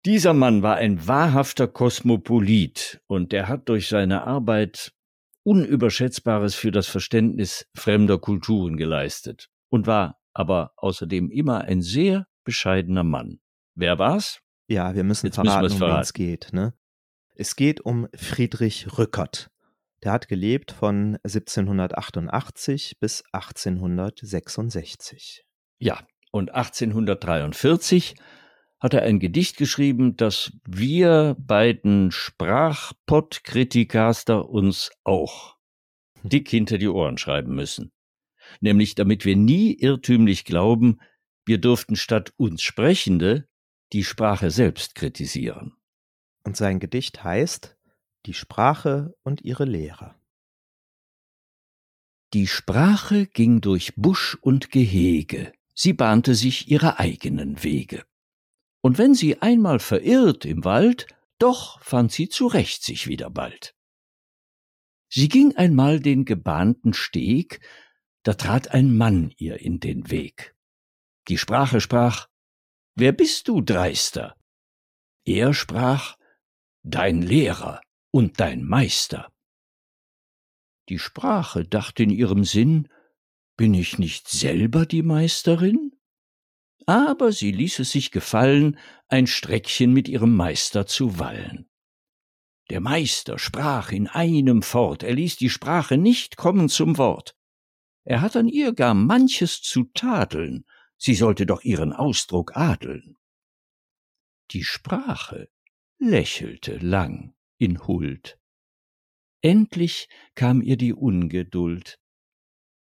dieser 0.05 0.35
Mann 0.35 0.63
war 0.63 0.77
ein 0.77 1.07
wahrhafter 1.07 1.67
Kosmopolit 1.67 3.01
und 3.07 3.33
der 3.33 3.49
hat 3.49 3.69
durch 3.69 3.89
seine 3.89 4.27
Arbeit 4.27 4.93
Unüberschätzbares 5.45 6.55
für 6.55 6.73
das 6.73 6.89
Verständnis 6.89 7.67
fremder 7.75 8.19
Kulturen 8.19 8.77
geleistet 8.77 9.49
und 9.69 9.87
war 9.87 10.19
aber 10.33 10.73
außerdem 10.77 11.31
immer 11.31 11.63
ein 11.63 11.81
sehr 11.81 12.27
bescheidener 12.45 13.05
Mann. 13.05 13.41
Wer 13.75 13.99
war's? 13.99 14.41
Ja, 14.67 14.95
wir 14.95 15.05
müssen 15.05 15.27
Jetzt 15.27 15.37
müssen 15.37 15.49
verraten, 15.49 15.67
um 15.67 15.73
wen 15.73 15.79
verraten. 15.79 16.03
es 16.03 16.13
geht, 16.13 16.53
ne? 16.53 16.75
Es 17.37 17.57
geht 17.57 17.81
um 17.81 18.09
Friedrich 18.15 18.99
Rückert. 18.99 19.51
Der 20.03 20.13
hat 20.13 20.29
gelebt 20.29 20.73
von 20.73 21.19
1788 21.25 22.99
bis 23.01 23.25
1866. 23.33 25.45
Ja, 25.79 25.99
und 26.31 26.55
1843 26.55 28.15
hat 28.85 28.93
er 28.93 29.03
ein 29.05 29.19
Gedicht 29.19 29.57
geschrieben, 29.57 30.15
das 30.19 30.53
wir 30.69 31.37
beiden 31.39 32.11
Sprachpott-Kritikaster 32.11 34.51
uns 34.51 34.91
auch 35.05 35.57
dick 36.23 36.51
hinter 36.51 36.77
die 36.77 36.89
Ohren 36.89 37.17
schreiben 37.17 37.55
müssen. 37.55 37.93
Nämlich 38.61 38.95
damit 38.95 39.25
wir 39.25 39.37
nie 39.37 39.73
irrtümlich 39.73 40.45
glauben, 40.45 41.01
wir 41.47 41.57
dürften 41.57 41.97
statt 41.97 42.35
uns 42.37 42.61
Sprechende 42.61 43.49
die 43.95 44.05
Sprache 44.05 44.51
selbst 44.51 44.95
kritisieren. 44.95 45.73
Und 46.45 46.59
sein 46.59 46.79
Gedicht 46.79 47.25
heißt 47.25 47.79
Die 48.27 48.35
Sprache 48.35 49.15
und 49.23 49.41
ihre 49.41 49.65
Lehre. 49.65 50.15
Die 52.35 52.47
Sprache 52.47 53.29
ging 53.29 53.63
durch 53.63 53.95
Busch 53.97 54.37
und 54.43 54.71
Gehege, 54.71 55.55
sie 55.73 55.95
bahnte 55.95 56.35
sich 56.35 56.71
ihre 56.71 56.99
eigenen 56.99 57.65
Wege. 57.65 58.05
Und 58.85 58.99
wenn 58.99 59.15
sie 59.15 59.41
einmal 59.41 59.79
verirrt 59.79 60.45
im 60.45 60.63
Wald, 60.63 61.07
doch 61.39 61.81
fand 61.81 62.13
sie 62.13 62.29
zurecht 62.29 62.83
sich 62.83 63.07
wieder 63.07 63.31
bald. 63.31 63.75
Sie 65.09 65.31
ging 65.31 65.57
einmal 65.57 66.01
den 66.01 66.27
gebahnten 66.27 66.93
Steg, 66.93 67.67
da 68.25 68.35
trat 68.35 68.73
ein 68.73 68.95
Mann 68.95 69.33
ihr 69.39 69.59
in 69.59 69.81
den 69.81 70.11
Weg. 70.11 70.55
Die 71.29 71.39
Sprache 71.39 71.81
sprach, 71.81 72.29
Wer 72.95 73.13
bist 73.13 73.49
du, 73.49 73.63
Dreister? 73.63 74.37
Er 75.25 75.55
sprach, 75.55 76.19
Dein 76.83 77.23
Lehrer 77.23 77.81
und 78.11 78.39
dein 78.39 78.65
Meister. 78.65 79.33
Die 80.91 80.99
Sprache 80.99 81.65
dachte 81.65 82.03
in 82.03 82.11
ihrem 82.11 82.45
Sinn, 82.45 82.91
bin 83.57 83.73
ich 83.73 83.99
nicht 83.99 84.29
selber 84.29 84.85
die 84.85 85.03
Meisterin? 85.03 85.94
Aber 86.87 87.33
sie 87.33 87.53
ließ 87.53 87.79
es 87.81 87.93
sich 87.93 88.11
gefallen, 88.11 88.79
ein 89.09 89.27
Streckchen 89.27 89.93
mit 89.93 90.09
ihrem 90.09 90.35
Meister 90.35 90.87
zu 90.87 91.19
wallen. 91.19 91.69
Der 92.71 92.81
Meister 92.81 93.39
sprach 93.39 93.93
in 93.93 94.07
einem 94.07 94.63
fort, 94.63 95.03
er 95.03 95.15
ließ 95.15 95.37
die 95.37 95.51
Sprache 95.51 95.99
nicht 95.99 96.37
kommen 96.37 96.69
zum 96.69 96.97
Wort. 96.99 97.37
Er 98.05 98.21
hat 98.21 98.37
an 98.37 98.49
ihr 98.49 98.73
gar 98.73 98.95
manches 98.95 99.63
zu 99.63 99.85
tadeln, 99.95 100.65
sie 100.97 101.15
sollte 101.15 101.47
doch 101.47 101.63
ihren 101.63 101.93
Ausdruck 101.93 102.57
adeln. 102.57 103.17
Die 104.51 104.65
Sprache 104.65 105.49
lächelte 105.99 106.77
lang 106.79 107.35
in 107.59 107.87
Huld. 107.87 108.39
Endlich 109.41 110.09
kam 110.35 110.63
ihr 110.63 110.77
die 110.77 110.95
Ungeduld. 110.95 111.99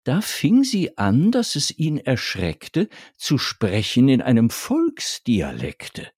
Da 0.06 0.22
fing 0.22 0.64
sie 0.64 1.00
an, 1.00 1.32
dass 1.32 1.56
es 1.56 1.76
ihn 1.76 1.98
erschreckte, 1.98 2.90
zu 3.18 3.40
sprechen 3.40 4.08
in 4.08 4.22
einem 4.22 4.52
Volksdialekte. 4.52 6.12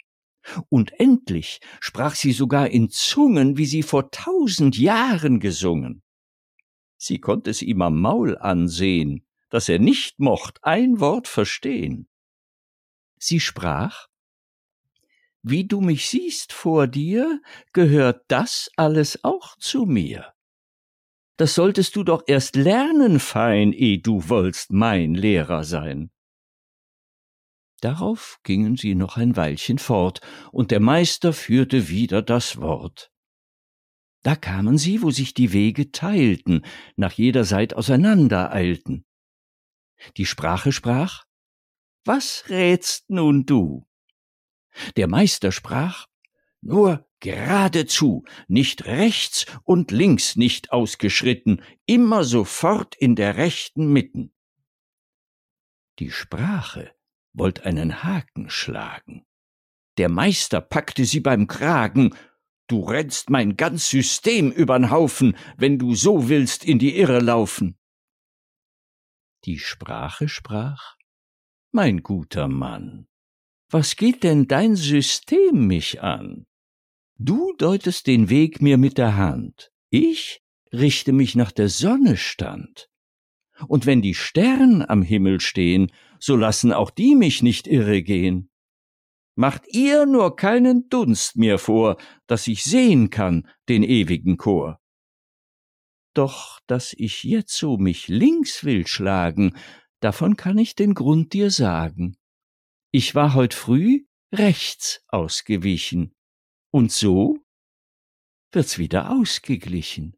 Und 0.67 0.99
endlich 0.99 1.61
sprach 1.79 2.13
sie 2.13 2.33
sogar 2.33 2.69
in 2.69 2.89
Zungen, 2.89 3.57
wie 3.57 3.65
sie 3.65 3.83
vor 3.83 4.11
tausend 4.11 4.77
Jahren 4.77 5.39
gesungen. 5.39 6.03
Sie 6.97 7.19
konnt 7.19 7.47
es 7.47 7.61
ihm 7.61 7.81
am 7.81 8.01
Maul 8.01 8.37
ansehen, 8.37 9.25
dass 9.49 9.69
er 9.69 9.79
nicht 9.79 10.19
mocht 10.19 10.63
ein 10.63 10.99
Wort 10.99 11.29
verstehen. 11.29 12.09
Sie 13.17 13.39
sprach, 13.39 14.07
wie 15.43 15.65
du 15.65 15.79
mich 15.79 16.09
siehst 16.09 16.51
vor 16.51 16.87
dir, 16.87 17.41
gehört 17.71 18.25
das 18.27 18.69
alles 18.75 19.23
auch 19.23 19.57
zu 19.57 19.85
mir. 19.85 20.33
Das 21.37 21.53
solltest 21.53 21.95
du 21.95 22.03
doch 22.03 22.23
erst 22.25 22.55
lernen, 22.55 23.19
fein, 23.19 23.71
eh 23.71 23.97
du 23.97 24.27
wollst 24.27 24.71
mein 24.71 25.13
Lehrer 25.13 25.63
sein. 25.63 26.11
Darauf 27.79 28.39
gingen 28.43 28.75
sie 28.75 28.95
noch 28.95 29.17
ein 29.17 29.35
Weilchen 29.35 29.77
fort, 29.77 30.21
und 30.51 30.71
der 30.71 30.79
Meister 30.79 31.33
führte 31.33 31.89
wieder 31.89 32.23
das 32.23 32.57
Wort. 32.57 33.11
Da 34.23 34.35
kamen 34.35 34.79
sie, 34.79 35.03
wo 35.03 35.11
sich 35.11 35.35
die 35.35 35.53
Wege 35.53 35.91
teilten, 35.91 36.65
nach 36.95 37.13
jeder 37.13 37.43
Seit 37.43 37.75
auseinander 37.75 38.51
eilten. 38.51 39.05
Die 40.17 40.25
Sprache 40.25 40.71
sprach, 40.71 41.25
Was 42.03 42.45
rätst 42.49 43.09
nun 43.09 43.45
du? 43.45 43.87
Der 44.95 45.07
Meister 45.07 45.51
sprach, 45.51 46.07
nur 46.61 47.06
geradezu, 47.19 48.23
nicht 48.47 48.85
rechts 48.85 49.45
und 49.63 49.91
links 49.91 50.35
nicht 50.35 50.71
ausgeschritten, 50.71 51.61
immer 51.85 52.23
sofort 52.23 52.95
in 52.95 53.15
der 53.15 53.37
rechten 53.37 53.91
Mitten. 53.91 54.33
Die 55.99 56.11
Sprache 56.11 56.93
wollt 57.33 57.65
einen 57.65 58.03
Haken 58.03 58.49
schlagen. 58.49 59.25
Der 59.97 60.09
Meister 60.09 60.61
packte 60.61 61.05
sie 61.05 61.19
beim 61.19 61.47
Kragen. 61.47 62.15
Du 62.67 62.81
rennst 62.81 63.29
mein 63.29 63.57
ganz 63.57 63.89
System 63.89 64.51
übern 64.51 64.91
Haufen, 64.91 65.35
wenn 65.57 65.79
du 65.79 65.95
so 65.95 66.29
willst 66.29 66.65
in 66.65 66.77
die 66.77 66.97
Irre 66.97 67.19
laufen. 67.19 67.79
Die 69.45 69.59
Sprache 69.59 70.27
sprach, 70.27 70.95
mein 71.71 72.03
guter 72.03 72.47
Mann, 72.47 73.07
was 73.69 73.95
geht 73.95 74.23
denn 74.23 74.47
dein 74.47 74.75
System 74.75 75.67
mich 75.67 76.01
an? 76.01 76.45
Du 77.19 77.53
deutest 77.57 78.05
den 78.05 78.29
Weg 78.29 78.61
mir 78.61 78.77
mit 78.77 78.99
der 78.99 79.17
Hand, 79.17 79.71
ich 79.89 80.43
richte 80.71 81.13
mich 81.13 81.33
nach 81.35 81.51
der 81.51 81.67
Sonne 81.67 82.15
stand. 82.15 82.89
Und 83.67 83.87
wenn 83.87 84.03
die 84.03 84.13
Stern 84.13 84.83
am 84.87 85.01
Himmel 85.01 85.41
stehen, 85.41 85.91
so 86.19 86.35
lassen 86.35 86.71
auch 86.71 86.91
die 86.91 87.15
mich 87.15 87.41
nicht 87.41 87.65
irre 87.65 88.03
gehen. 88.03 88.51
Macht 89.35 89.63
ihr 89.67 90.05
nur 90.05 90.35
keinen 90.35 90.89
Dunst 90.89 91.37
mir 91.37 91.57
vor, 91.57 91.97
dass 92.27 92.47
ich 92.47 92.63
sehen 92.63 93.09
kann 93.09 93.47
den 93.67 93.81
ewigen 93.81 94.37
Chor. 94.37 94.79
Doch 96.13 96.59
dass 96.67 96.93
ich 96.93 97.23
jetzo 97.23 97.77
mich 97.77 98.07
links 98.07 98.63
will 98.63 98.85
schlagen, 98.85 99.55
davon 100.01 100.35
kann 100.35 100.59
ich 100.59 100.75
den 100.75 100.93
Grund 100.93 101.33
dir 101.33 101.49
sagen. 101.49 102.15
Ich 102.91 103.15
war 103.15 103.33
heut 103.33 103.55
früh 103.55 104.05
rechts 104.31 105.03
ausgewichen, 105.07 106.13
und 106.71 106.91
so 106.91 107.39
wird's 108.51 108.77
wieder 108.77 109.11
ausgeglichen. 109.11 110.15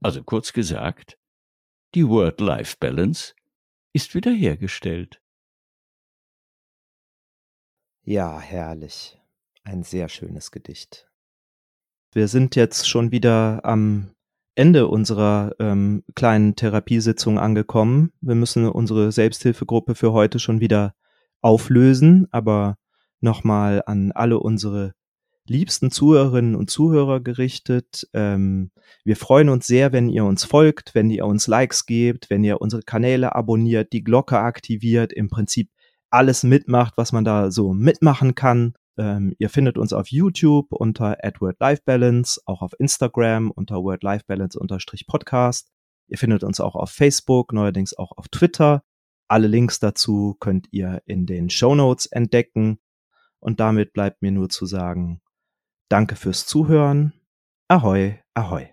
Also 0.00 0.22
kurz 0.22 0.52
gesagt, 0.52 1.18
die 1.94 2.06
Word-Life-Balance 2.06 3.34
ist 3.92 4.14
wiederhergestellt. 4.14 5.22
Ja, 8.02 8.38
herrlich. 8.38 9.18
Ein 9.64 9.82
sehr 9.82 10.08
schönes 10.08 10.50
Gedicht. 10.50 11.10
Wir 12.12 12.28
sind 12.28 12.54
jetzt 12.54 12.88
schon 12.88 13.10
wieder 13.10 13.64
am 13.64 14.14
Ende 14.54 14.86
unserer 14.86 15.54
ähm, 15.58 16.04
kleinen 16.14 16.56
Therapiesitzung 16.56 17.38
angekommen. 17.38 18.12
Wir 18.20 18.34
müssen 18.34 18.66
unsere 18.68 19.12
Selbsthilfegruppe 19.12 19.94
für 19.94 20.12
heute 20.12 20.38
schon 20.38 20.60
wieder 20.60 20.94
auflösen, 21.40 22.26
aber 22.30 22.78
nochmal 23.20 23.82
an 23.86 24.12
alle 24.12 24.38
unsere 24.38 24.94
liebsten 25.50 25.90
Zuhörerinnen 25.90 26.54
und 26.54 26.70
Zuhörer 26.70 27.20
gerichtet. 27.20 28.08
Ähm, 28.12 28.70
wir 29.04 29.16
freuen 29.16 29.48
uns 29.48 29.66
sehr, 29.66 29.92
wenn 29.92 30.08
ihr 30.08 30.24
uns 30.24 30.44
folgt, 30.44 30.94
wenn 30.94 31.10
ihr 31.10 31.26
uns 31.26 31.46
Likes 31.46 31.86
gebt, 31.86 32.30
wenn 32.30 32.44
ihr 32.44 32.60
unsere 32.60 32.82
Kanäle 32.82 33.34
abonniert, 33.34 33.92
die 33.92 34.04
Glocke 34.04 34.38
aktiviert, 34.38 35.12
im 35.12 35.28
Prinzip 35.28 35.70
alles 36.10 36.42
mitmacht, 36.42 36.96
was 36.96 37.12
man 37.12 37.24
da 37.24 37.50
so 37.50 37.72
mitmachen 37.72 38.34
kann. 38.34 38.74
Ähm, 38.98 39.34
ihr 39.38 39.50
findet 39.50 39.78
uns 39.78 39.92
auf 39.92 40.08
YouTube 40.08 40.72
unter 40.72 41.18
Edward 41.20 41.60
Life 41.60 41.82
Balance, 41.84 42.40
auch 42.46 42.62
auf 42.62 42.72
Instagram 42.78 43.50
unter 43.50 43.82
Word 43.82 44.02
Life 44.02 44.24
Balance 44.26 44.58
Podcast. 45.06 45.70
Ihr 46.08 46.18
findet 46.18 46.44
uns 46.44 46.60
auch 46.60 46.76
auf 46.76 46.90
Facebook, 46.90 47.52
neuerdings 47.52 47.96
auch 47.96 48.12
auf 48.16 48.28
Twitter. 48.28 48.82
Alle 49.28 49.48
Links 49.48 49.80
dazu 49.80 50.36
könnt 50.38 50.68
ihr 50.70 51.02
in 51.04 51.26
den 51.26 51.50
Show 51.50 51.74
Notes 51.74 52.06
entdecken. 52.06 52.78
Und 53.40 53.60
damit 53.60 53.92
bleibt 53.92 54.22
mir 54.22 54.30
nur 54.30 54.48
zu 54.48 54.66
sagen, 54.66 55.20
Danke 55.88 56.16
fürs 56.16 56.46
Zuhören. 56.46 57.12
Ahoi, 57.68 58.18
ahoi. 58.34 58.68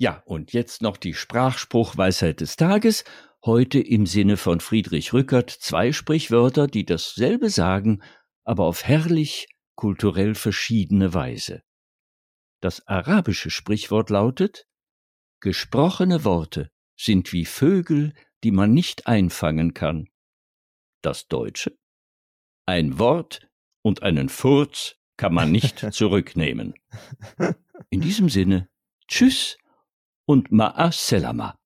Ja, 0.00 0.22
und 0.26 0.52
jetzt 0.52 0.82
noch 0.82 0.96
die 0.96 1.14
Sprachspruchweisheit 1.14 2.40
des 2.40 2.56
Tages. 2.56 3.04
Heute 3.44 3.78
im 3.80 4.06
Sinne 4.06 4.36
von 4.36 4.60
Friedrich 4.60 5.12
Rückert 5.12 5.50
zwei 5.50 5.92
Sprichwörter, 5.92 6.66
die 6.66 6.84
dasselbe 6.84 7.50
sagen, 7.50 8.02
aber 8.44 8.64
auf 8.64 8.84
herrlich 8.84 9.48
kulturell 9.76 10.34
verschiedene 10.34 11.14
Weise. 11.14 11.62
Das 12.60 12.86
arabische 12.88 13.50
Sprichwort 13.50 14.10
lautet 14.10 14.66
Gesprochene 15.40 16.24
Worte 16.24 16.70
sind 16.96 17.32
wie 17.32 17.44
Vögel, 17.44 18.12
die 18.42 18.50
man 18.50 18.72
nicht 18.72 19.06
einfangen 19.06 19.74
kann. 19.74 20.08
Das 21.02 21.28
deutsche 21.28 21.78
Ein 22.66 22.98
Wort 22.98 23.48
und 23.82 24.02
einen 24.02 24.28
Furz 24.28 24.97
kann 25.18 25.34
man 25.34 25.52
nicht 25.52 25.80
zurücknehmen. 25.92 26.72
In 27.90 28.00
diesem 28.00 28.30
Sinne, 28.30 28.68
tschüss 29.06 29.58
und 30.24 30.50
ma'a 30.50 30.90
selama. 30.90 31.58